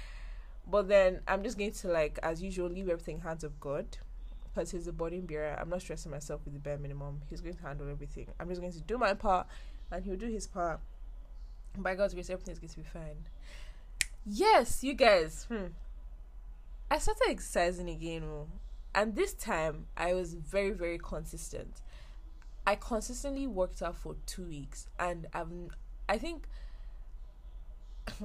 but 0.70 0.86
then 0.86 1.20
I'm 1.26 1.42
just 1.42 1.58
going 1.58 1.72
to 1.72 1.88
like, 1.88 2.20
as 2.22 2.40
usual, 2.40 2.68
leave 2.68 2.88
everything 2.88 3.20
hands 3.20 3.42
of 3.42 3.58
God 3.58 3.98
because 4.58 4.72
he's 4.72 4.88
a 4.88 4.92
burden 4.92 5.20
bearer. 5.20 5.56
I'm 5.58 5.68
not 5.68 5.82
stressing 5.82 6.10
myself 6.10 6.40
with 6.44 6.52
the 6.52 6.58
bare 6.58 6.78
minimum. 6.78 7.20
He's 7.30 7.40
going 7.40 7.54
to 7.54 7.62
handle 7.62 7.88
everything. 7.88 8.26
I'm 8.40 8.48
just 8.48 8.60
going 8.60 8.72
to 8.72 8.80
do 8.80 8.98
my 8.98 9.14
part 9.14 9.46
and 9.92 10.04
he'll 10.04 10.16
do 10.16 10.26
his 10.26 10.48
part. 10.48 10.80
By 11.76 11.94
God's 11.94 12.14
grace, 12.14 12.28
everything's 12.28 12.58
going 12.58 12.70
to 12.70 12.76
be 12.76 12.82
fine. 12.82 13.28
Yes, 14.26 14.82
you 14.82 14.94
guys. 14.94 15.46
Hmm. 15.48 15.66
I 16.90 16.98
started 16.98 17.22
exercising 17.28 17.88
again, 17.88 18.24
oh. 18.24 18.48
and 18.94 19.14
this 19.14 19.34
time 19.34 19.86
I 19.96 20.14
was 20.14 20.34
very, 20.34 20.70
very 20.70 20.98
consistent. 20.98 21.82
I 22.66 22.74
consistently 22.74 23.46
worked 23.46 23.82
out 23.82 23.96
for 23.96 24.16
two 24.26 24.44
weeks, 24.44 24.88
and 24.98 25.26
I'm. 25.34 25.68
I 26.08 26.18
think. 26.18 26.48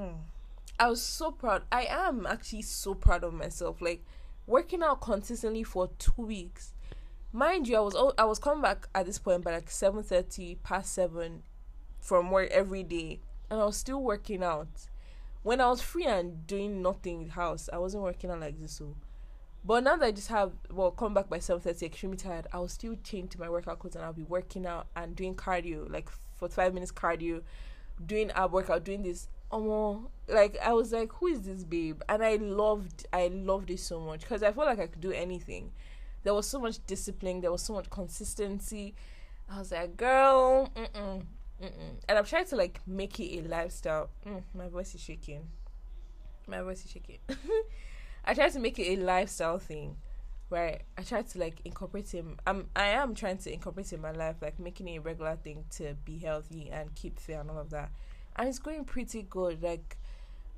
I 0.80 0.90
was 0.90 1.04
so 1.04 1.32
proud. 1.32 1.64
I 1.72 1.86
am 1.90 2.26
actually 2.26 2.64
so 2.64 2.96
proud 2.96 3.24
of 3.24 3.34
myself. 3.34 3.82
Like 3.82 4.04
working 4.46 4.84
out 4.84 5.02
consistently 5.02 5.64
for 5.64 5.90
two 6.00 6.22
weeks. 6.22 6.74
Mind 7.32 7.68
you, 7.68 7.78
I 7.78 7.80
was 7.80 8.14
I 8.18 8.26
was 8.26 8.40
coming 8.40 8.62
back 8.62 8.88
at 8.94 9.06
this 9.06 9.18
point 9.18 9.44
by 9.44 9.54
like 9.54 9.72
seven 9.72 10.04
thirty 10.04 10.56
past 10.56 10.94
seven 10.94 11.44
from 12.00 12.30
work 12.30 12.52
every 12.52 12.84
day, 12.84 13.22
and 13.50 13.60
I 13.60 13.66
was 13.66 13.78
still 13.78 14.02
working 14.02 14.44
out. 14.44 14.88
When 15.42 15.60
I 15.60 15.68
was 15.68 15.82
free 15.82 16.06
and 16.06 16.46
doing 16.48 16.82
nothing 16.82 17.22
in 17.22 17.28
the 17.28 17.34
house, 17.34 17.70
I 17.74 17.78
wasn't 17.78 18.04
working 18.04 18.30
out 18.30 18.40
like 18.40 18.60
this. 18.60 18.74
So, 18.74 18.96
but 19.66 19.84
now 19.84 19.96
that 19.96 20.06
I 20.06 20.12
just 20.12 20.28
have 20.28 20.52
well 20.72 20.92
come 20.92 21.14
back 21.14 21.30
by 21.30 21.40
seven 21.40 21.62
thirty, 21.62 21.88
extremely 21.88 22.18
tired, 22.18 22.48
I 22.54 22.60
will 22.60 22.68
still 22.68 22.96
change 23.04 23.32
to 23.32 23.40
my 23.40 23.50
workout 23.50 23.80
clothes 23.80 23.96
and 23.96 24.06
I'll 24.06 24.14
be 24.14 24.24
working 24.24 24.68
out 24.68 24.88
and 24.96 25.16
doing 25.16 25.36
cardio, 25.36 25.92
like 25.92 26.10
for 26.36 26.48
five 26.50 26.74
minutes 26.74 26.92
cardio, 26.92 27.42
doing 28.06 28.30
ab 28.32 28.52
workout, 28.52 28.84
doing 28.84 29.02
this 29.02 29.28
um, 29.54 30.08
like 30.28 30.58
I 30.64 30.74
was 30.74 30.92
like, 30.92 31.12
who 31.14 31.28
is 31.28 31.42
this 31.42 31.64
babe? 31.64 32.02
And 32.10 32.24
I 32.24 32.36
loved, 32.38 33.06
I 33.14 33.28
loved 33.28 33.70
it 33.70 33.80
so 33.80 34.00
much 34.00 34.22
because 34.22 34.44
I 34.44 34.52
felt 34.52 34.68
like 34.68 34.80
I 34.80 34.88
could 34.88 35.02
do 35.02 35.12
anything. 35.12 35.72
There 36.24 36.34
was 36.34 36.48
so 36.48 36.60
much 36.60 36.86
discipline. 36.88 37.42
There 37.42 37.52
was 37.52 37.62
so 37.62 37.74
much 37.74 37.90
consistency. 37.90 38.96
I 39.50 39.60
was 39.60 39.72
like, 39.72 39.98
girl, 39.98 40.72
mm-mm, 40.76 41.24
mm-mm. 41.62 41.96
and 42.08 42.18
I'm 42.18 42.26
trying 42.26 42.46
to 42.46 42.56
like 42.56 42.80
make 42.88 43.20
it 43.20 43.46
a 43.46 43.48
lifestyle. 43.48 44.10
Mm, 44.26 44.44
my 44.56 44.68
voice 44.70 44.96
is 44.96 45.02
shaking. 45.02 45.48
My 46.48 46.62
voice 46.62 46.84
is 46.86 46.92
shaking. 46.92 47.20
I 48.26 48.34
try 48.34 48.50
to 48.50 48.60
make 48.60 48.80
it 48.80 48.98
a 48.98 49.02
lifestyle 49.02 49.60
thing, 49.60 49.98
right? 50.50 50.82
I 50.98 51.04
try 51.04 51.22
to 51.22 51.40
like 51.40 51.60
incorporate 51.66 52.10
him. 52.10 52.38
I'm, 52.48 52.68
I 52.76 52.88
am 52.88 53.14
trying 53.14 53.38
to 53.40 53.54
incorporate 53.54 53.92
in 53.92 54.02
my 54.02 54.14
life, 54.14 54.38
like 54.42 54.60
making 54.60 54.88
it 54.88 54.98
a 54.98 55.02
regular 55.02 55.36
thing 55.36 55.66
to 55.72 55.96
be 56.06 56.20
healthy 56.20 56.70
and 56.72 56.96
keep 56.96 57.20
fit 57.20 57.34
and 57.34 57.52
all 57.52 57.60
of 57.60 57.70
that 57.72 57.92
and 58.36 58.50
it's 58.50 58.60
going 58.60 58.86
pretty 58.86 59.24
good. 59.24 59.62
Like 59.62 59.98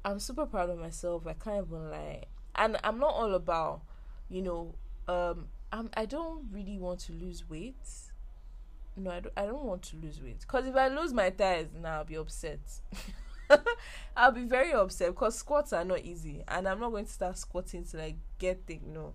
I'm 0.03 0.19
super 0.19 0.45
proud 0.45 0.69
of 0.69 0.77
myself. 0.77 1.25
I 1.27 1.33
can't 1.33 1.65
even 1.67 1.89
lie, 1.89 2.23
and 2.55 2.77
I'm 2.83 2.99
not 2.99 3.13
all 3.13 3.33
about, 3.33 3.81
you 4.29 4.41
know, 4.41 4.75
um, 5.07 5.47
I'm 5.71 5.89
I 5.95 6.05
don't 6.05 6.45
really 6.51 6.77
want 6.77 6.99
to 7.01 7.13
lose 7.13 7.49
weight. 7.49 7.75
No, 8.95 9.11
I 9.11 9.19
don't. 9.19 9.33
I 9.35 9.45
don't 9.45 9.63
want 9.63 9.81
to 9.83 9.97
lose 9.97 10.21
weight 10.21 10.39
because 10.41 10.67
if 10.67 10.75
I 10.75 10.87
lose 10.87 11.13
my 11.13 11.29
thighs, 11.29 11.67
now 11.81 11.97
I'll 11.97 12.05
be 12.05 12.15
upset. 12.15 12.59
I'll 14.17 14.31
be 14.31 14.43
very 14.43 14.73
upset 14.73 15.09
because 15.09 15.37
squats 15.37 15.73
are 15.73 15.83
not 15.83 15.99
easy, 15.99 16.43
and 16.47 16.67
I'm 16.67 16.79
not 16.79 16.91
going 16.91 17.05
to 17.05 17.11
start 17.11 17.37
squatting 17.37 17.83
to 17.85 17.97
like 17.97 18.15
get 18.39 18.65
things. 18.65 18.83
No, 18.87 19.13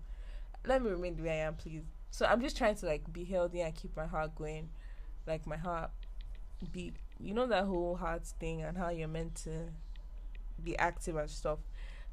let 0.67 0.83
me 0.83 0.91
remain 0.91 1.17
the 1.17 1.23
way 1.23 1.41
I 1.41 1.47
am, 1.47 1.55
please. 1.55 1.83
So 2.11 2.27
I'm 2.27 2.41
just 2.41 2.57
trying 2.57 2.75
to 2.77 2.87
like 2.87 3.11
be 3.13 3.25
healthy 3.25 3.61
and 3.63 3.75
keep 3.75 3.97
my 3.97 4.07
heart 4.07 4.35
going, 4.35 4.69
like 5.27 5.47
my 5.47 5.57
heart 5.57 5.91
beat 6.73 6.95
you 7.23 7.35
know 7.35 7.47
that 7.47 7.65
whole 7.65 7.97
heart 7.97 8.27
thing 8.39 8.63
and 8.63 8.77
how 8.77 8.91
you're 8.91 9.09
meant 9.09 9.35
to 9.45 9.69
be 10.63 10.79
active 10.79 11.17
and 11.17 11.31
stuff. 11.31 11.59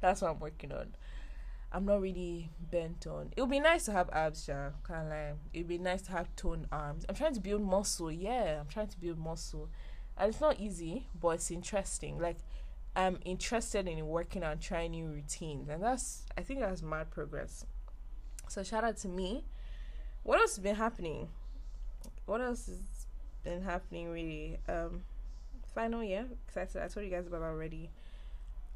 That's 0.00 0.22
what 0.22 0.30
I'm 0.30 0.40
working 0.40 0.72
on. 0.72 0.94
I'm 1.70 1.84
not 1.84 2.00
really 2.00 2.50
bent 2.70 3.06
on. 3.06 3.30
It 3.36 3.40
would 3.42 3.50
be 3.50 3.60
nice 3.60 3.84
to 3.86 3.92
have 3.92 4.08
abs, 4.10 4.48
yeah. 4.48 4.70
Kind 4.84 5.10
like 5.10 5.36
it'd 5.52 5.68
be 5.68 5.78
nice 5.78 6.02
to 6.02 6.12
have 6.12 6.34
toned 6.34 6.66
arms. 6.72 7.04
I'm 7.08 7.14
trying 7.14 7.34
to 7.34 7.40
build 7.40 7.62
muscle. 7.62 8.10
Yeah, 8.10 8.60
I'm 8.60 8.68
trying 8.68 8.88
to 8.88 8.98
build 8.98 9.18
muscle, 9.18 9.68
and 10.16 10.30
it's 10.30 10.40
not 10.40 10.58
easy, 10.58 11.08
but 11.20 11.30
it's 11.30 11.50
interesting. 11.50 12.18
Like 12.18 12.38
I'm 12.96 13.18
interested 13.24 13.86
in 13.86 14.06
working 14.06 14.42
on 14.42 14.58
trying 14.58 14.92
new 14.92 15.08
routines, 15.08 15.68
and 15.68 15.82
that's 15.82 16.24
I 16.38 16.40
think 16.40 16.60
that's 16.60 16.82
my 16.82 17.04
progress. 17.04 17.66
So 18.48 18.62
shout 18.62 18.84
out 18.84 18.96
to 18.98 19.08
me. 19.08 19.44
What 20.22 20.40
else 20.40 20.56
has 20.56 20.62
been 20.62 20.76
happening? 20.76 21.28
What 22.24 22.40
else 22.40 22.66
is 22.68 22.97
been 23.48 23.62
happening 23.62 24.10
really. 24.10 24.58
Um, 24.68 25.02
final 25.74 26.02
year, 26.04 26.26
excited. 26.46 26.82
I 26.82 26.88
told 26.88 27.06
you 27.06 27.12
guys 27.12 27.26
about 27.26 27.42
already. 27.42 27.90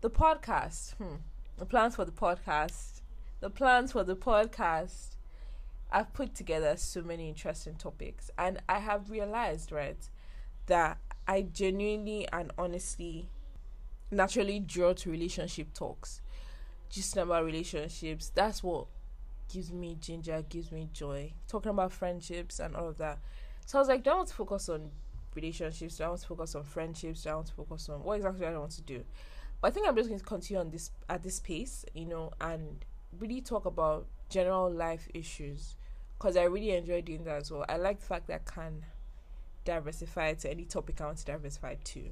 The 0.01 0.11
podcast. 0.11 0.95
Hmm. 0.95 1.17
The 1.59 1.67
plans 1.67 1.97
for 1.97 2.05
the 2.05 2.13
podcast. 2.13 3.03
The 3.41 3.51
plans 3.51 3.93
for 3.93 4.03
the 4.05 4.17
podcast. 4.17 5.17
I've 5.91 6.13
put 6.15 6.35
together 6.35 6.75
so 6.79 7.03
many 7.03 7.29
interesting 7.29 7.75
topics, 7.75 8.31
and 8.39 8.63
I 8.67 8.79
have 8.79 9.11
realized, 9.11 9.73
right, 9.73 9.99
that 10.67 10.97
I 11.29 11.43
genuinely 11.43 12.27
and 12.33 12.51
honestly, 12.57 13.29
naturally 14.11 14.59
draw 14.59 14.95
to 14.95 15.11
relationship 15.11 15.75
talks, 15.75 16.23
just 16.89 17.15
about 17.19 17.45
relationships. 17.45 18.33
That's 18.35 18.63
what 18.63 18.87
gives 19.53 19.71
me 19.71 19.99
ginger, 20.01 20.43
gives 20.49 20.73
me 20.73 20.89
joy. 20.95 21.35
Talking 21.47 21.73
about 21.73 21.93
friendships 21.93 22.59
and 22.59 22.75
all 22.75 22.89
of 22.89 22.97
that. 22.97 23.19
So 23.73 23.79
I 23.79 23.81
was 23.81 23.89
like, 23.89 24.03
do 24.03 24.11
I 24.11 24.17
want 24.17 24.29
to 24.29 24.35
focus 24.35 24.69
on 24.69 24.91
relationships? 25.35 25.97
Do 25.97 26.05
I 26.05 26.09
want 26.09 26.21
to 26.21 26.27
focus 26.27 26.55
on 26.55 26.63
friendships? 26.63 27.23
Do 27.23 27.31
I 27.31 27.35
want 27.37 27.47
to 27.47 27.55
focus 27.55 27.89
on 27.89 28.05
what 28.05 28.17
exactly 28.17 28.45
I 28.45 28.59
want 28.59 28.73
to 28.73 28.83
do? 28.83 29.03
But 29.63 29.69
I 29.69 29.71
think 29.71 29.89
I'm 29.89 29.97
just 29.97 30.11
going 30.11 30.21
to 30.21 30.27
continue 30.27 30.61
on 30.61 30.69
this 30.69 30.91
at 31.09 31.23
this 31.23 31.41
pace, 31.41 31.87
you 31.95 32.05
know, 32.05 32.33
and 32.39 32.85
really 33.19 33.41
talk 33.41 33.65
about 33.65 34.05
general 34.29 34.71
life 34.71 35.09
issues 35.15 35.77
because 36.19 36.37
I 36.37 36.43
really 36.43 36.73
enjoy 36.73 37.01
doing 37.01 37.25
that 37.25 37.37
as 37.37 37.51
well. 37.51 37.65
I 37.67 37.79
like 37.79 38.01
the 38.01 38.05
fact 38.05 38.27
that 38.27 38.43
I 38.47 38.51
can 38.51 38.85
diversify 39.65 40.35
to 40.35 40.51
any 40.51 40.67
topic 40.67 41.01
I 41.01 41.07
want 41.07 41.17
to 41.17 41.25
diversify 41.25 41.77
to. 41.83 42.03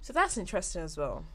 So 0.00 0.14
that's 0.14 0.38
interesting 0.38 0.80
as 0.80 0.96
well. 0.96 1.26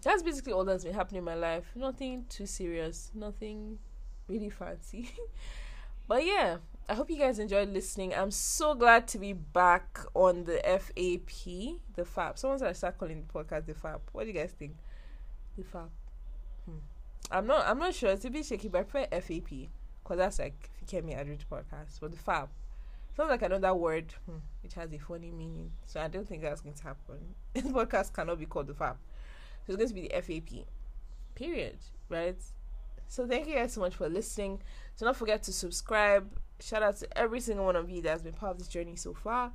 That's 0.00 0.22
basically 0.22 0.54
all 0.54 0.64
that's 0.64 0.84
been 0.84 0.94
happening 0.94 1.18
in 1.18 1.24
my 1.24 1.34
life. 1.34 1.70
Nothing 1.74 2.24
too 2.30 2.46
serious, 2.46 3.10
nothing 3.14 3.78
really 4.26 4.48
fancy. 4.48 5.10
but 6.08 6.24
yeah, 6.24 6.56
I 6.88 6.94
hope 6.94 7.10
you 7.10 7.18
guys 7.18 7.38
enjoyed 7.38 7.68
listening. 7.68 8.12
I'm 8.14 8.30
so 8.30 8.74
glad 8.74 9.06
to 9.08 9.18
be 9.18 9.32
back 9.32 10.00
on 10.14 10.44
the 10.44 10.60
FAP, 10.64 11.78
the 11.94 12.04
FAP. 12.04 12.38
Someone 12.38 12.58
said 12.58 12.68
I 12.68 12.72
start 12.72 12.98
calling 12.98 13.24
the 13.26 13.32
podcast 13.32 13.66
the 13.66 13.74
FAP. 13.74 14.00
What 14.12 14.24
do 14.24 14.28
you 14.28 14.34
guys 14.34 14.52
think? 14.58 14.76
The 15.56 15.64
FAP. 15.64 15.90
Hmm. 16.66 16.78
I'm 17.30 17.46
not. 17.46 17.66
I'm 17.66 17.78
not 17.78 17.94
sure. 17.94 18.10
It's 18.10 18.24
a 18.24 18.30
bit 18.30 18.44
shaky, 18.44 18.68
but 18.68 18.80
I 18.80 18.82
prefer 18.82 19.20
FAP 19.20 19.68
because 20.02 20.18
that's 20.18 20.38
like 20.38 20.70
Fikemi 20.84 21.16
Aderoju 21.16 21.44
podcast. 21.50 22.00
But 22.00 22.10
the 22.10 22.18
FAP 22.18 22.50
sounds 23.16 23.30
like 23.30 23.42
another 23.42 23.74
word 23.74 24.12
hmm, 24.26 24.38
which 24.62 24.74
has 24.74 24.92
a 24.92 24.98
funny 24.98 25.30
meaning. 25.30 25.70
So 25.86 26.00
I 26.00 26.08
don't 26.08 26.26
think 26.26 26.42
that's 26.42 26.60
going 26.60 26.74
to 26.74 26.82
happen. 26.82 27.34
This 27.54 27.64
podcast 27.64 28.12
cannot 28.12 28.38
be 28.38 28.46
called 28.46 28.66
the 28.66 28.74
FAP. 28.74 28.98
So 29.66 29.72
it's 29.72 29.76
going 29.76 29.88
to 29.88 29.94
be 29.94 30.08
the 30.08 30.20
FAP. 30.20 30.66
Period. 31.36 31.78
Right. 32.08 32.40
So 33.08 33.26
thank 33.26 33.46
you 33.46 33.54
guys 33.54 33.72
so 33.74 33.80
much 33.80 33.94
for 33.94 34.08
listening. 34.08 34.60
Do 34.98 35.04
not 35.04 35.16
forget 35.16 35.42
to 35.44 35.52
subscribe 35.52 36.30
shout 36.62 36.82
out 36.82 36.96
to 36.96 37.18
every 37.18 37.40
single 37.40 37.64
one 37.64 37.76
of 37.76 37.90
you 37.90 38.02
that's 38.02 38.22
been 38.22 38.32
part 38.32 38.52
of 38.52 38.58
this 38.58 38.68
journey 38.68 38.96
so 38.96 39.14
far. 39.14 39.52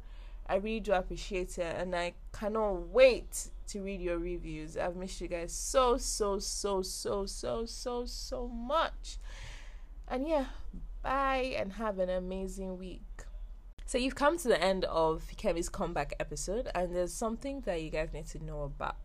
I 0.49 0.55
really 0.55 0.79
do 0.79 0.93
appreciate 0.93 1.57
it, 1.57 1.75
and 1.77 1.93
I 1.95 2.13
cannot 2.31 2.87
wait 2.89 3.49
to 3.67 3.81
read 3.81 4.01
your 4.01 4.17
reviews. 4.17 4.77
I've 4.77 4.95
missed 4.95 5.19
you 5.19 5.27
guys 5.27 5.51
so, 5.51 5.97
so, 5.97 6.39
so, 6.39 6.81
so, 6.81 7.25
so, 7.25 7.65
so, 7.65 8.05
so 8.05 8.47
much. 8.47 9.17
And 10.07 10.27
yeah, 10.27 10.45
bye 11.03 11.53
and 11.57 11.73
have 11.73 11.99
an 11.99 12.09
amazing 12.09 12.77
week. 12.77 13.01
So, 13.85 13.97
you've 13.97 14.15
come 14.15 14.37
to 14.37 14.47
the 14.47 14.61
end 14.61 14.85
of 14.85 15.23
Kemi's 15.37 15.69
comeback 15.69 16.13
episode, 16.19 16.69
and 16.73 16.95
there's 16.95 17.13
something 17.13 17.61
that 17.61 17.81
you 17.81 17.89
guys 17.89 18.13
need 18.13 18.27
to 18.27 18.43
know 18.43 18.63
about. 18.63 18.95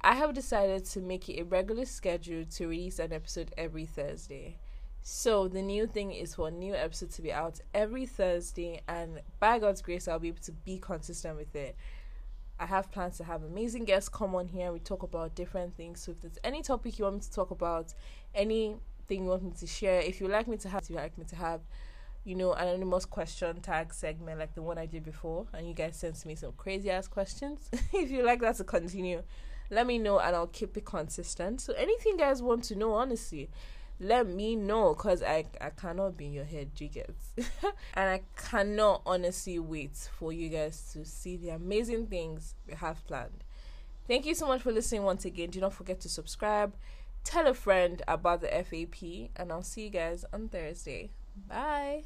I 0.00 0.14
have 0.14 0.32
decided 0.32 0.84
to 0.86 1.00
make 1.00 1.28
it 1.28 1.40
a 1.40 1.44
regular 1.44 1.84
schedule 1.84 2.44
to 2.44 2.68
release 2.68 2.98
an 2.98 3.12
episode 3.12 3.52
every 3.58 3.84
Thursday. 3.84 4.56
So 5.02 5.48
the 5.48 5.62
new 5.62 5.86
thing 5.86 6.12
is 6.12 6.34
for 6.34 6.48
a 6.48 6.50
new 6.50 6.74
episode 6.74 7.10
to 7.12 7.22
be 7.22 7.32
out 7.32 7.60
every 7.72 8.06
Thursday, 8.06 8.82
and 8.86 9.20
by 9.38 9.58
God's 9.58 9.80
grace, 9.80 10.06
I'll 10.06 10.18
be 10.18 10.28
able 10.28 10.42
to 10.42 10.52
be 10.52 10.78
consistent 10.78 11.36
with 11.36 11.54
it. 11.56 11.74
I 12.58 12.66
have 12.66 12.92
plans 12.92 13.16
to 13.16 13.24
have 13.24 13.42
amazing 13.42 13.84
guests 13.86 14.10
come 14.10 14.34
on 14.34 14.46
here. 14.46 14.70
We 14.70 14.80
talk 14.80 15.02
about 15.02 15.34
different 15.34 15.74
things. 15.76 16.02
So 16.02 16.12
if 16.12 16.20
there's 16.20 16.38
any 16.44 16.60
topic 16.62 16.98
you 16.98 17.06
want 17.06 17.16
me 17.16 17.22
to 17.22 17.30
talk 17.32 17.50
about, 17.50 17.94
anything 18.34 18.78
you 19.08 19.30
want 19.30 19.42
me 19.42 19.52
to 19.58 19.66
share, 19.66 20.02
if 20.02 20.20
you 20.20 20.28
like 20.28 20.46
me 20.46 20.58
to 20.58 20.68
have, 20.68 20.84
you 20.90 20.96
like 20.96 21.16
me 21.16 21.24
to 21.24 21.36
have, 21.36 21.62
you 22.24 22.34
know, 22.34 22.52
anonymous 22.52 23.06
question 23.06 23.62
tag 23.62 23.94
segment 23.94 24.38
like 24.38 24.54
the 24.54 24.60
one 24.60 24.76
I 24.76 24.84
did 24.84 25.04
before, 25.04 25.46
and 25.54 25.66
you 25.66 25.72
guys 25.72 25.96
sent 25.96 26.22
me 26.26 26.34
some 26.34 26.52
crazy 26.58 26.90
ass 26.90 27.08
questions. 27.08 27.70
if 27.94 28.10
you 28.10 28.22
like 28.22 28.42
that 28.42 28.56
to 28.56 28.64
continue, 28.64 29.22
let 29.70 29.86
me 29.86 29.96
know 29.96 30.18
and 30.18 30.36
I'll 30.36 30.46
keep 30.46 30.76
it 30.76 30.84
consistent. 30.84 31.62
So 31.62 31.72
anything 31.72 32.18
guys 32.18 32.42
want 32.42 32.64
to 32.64 32.76
know, 32.76 32.92
honestly, 32.92 33.48
let 34.00 34.26
me 34.26 34.56
know 34.56 34.94
because 34.94 35.22
I, 35.22 35.44
I 35.60 35.70
cannot 35.70 36.16
be 36.16 36.26
in 36.26 36.32
your 36.32 36.44
head, 36.44 36.70
you 36.78 36.88
and 37.94 38.10
I 38.10 38.22
cannot 38.36 39.02
honestly 39.04 39.58
wait 39.58 40.08
for 40.18 40.32
you 40.32 40.48
guys 40.48 40.90
to 40.94 41.04
see 41.04 41.36
the 41.36 41.50
amazing 41.50 42.06
things 42.06 42.54
we 42.66 42.74
have 42.74 43.06
planned. 43.06 43.44
Thank 44.08 44.26
you 44.26 44.34
so 44.34 44.48
much 44.48 44.62
for 44.62 44.72
listening 44.72 45.02
once 45.02 45.24
again. 45.24 45.50
Do 45.50 45.60
not 45.60 45.74
forget 45.74 46.00
to 46.00 46.08
subscribe, 46.08 46.74
tell 47.24 47.46
a 47.46 47.54
friend 47.54 48.02
about 48.08 48.40
the 48.40 48.48
FAP, 48.48 49.30
and 49.36 49.52
I'll 49.52 49.62
see 49.62 49.84
you 49.84 49.90
guys 49.90 50.24
on 50.32 50.48
Thursday. 50.48 51.10
Bye. 51.46 52.04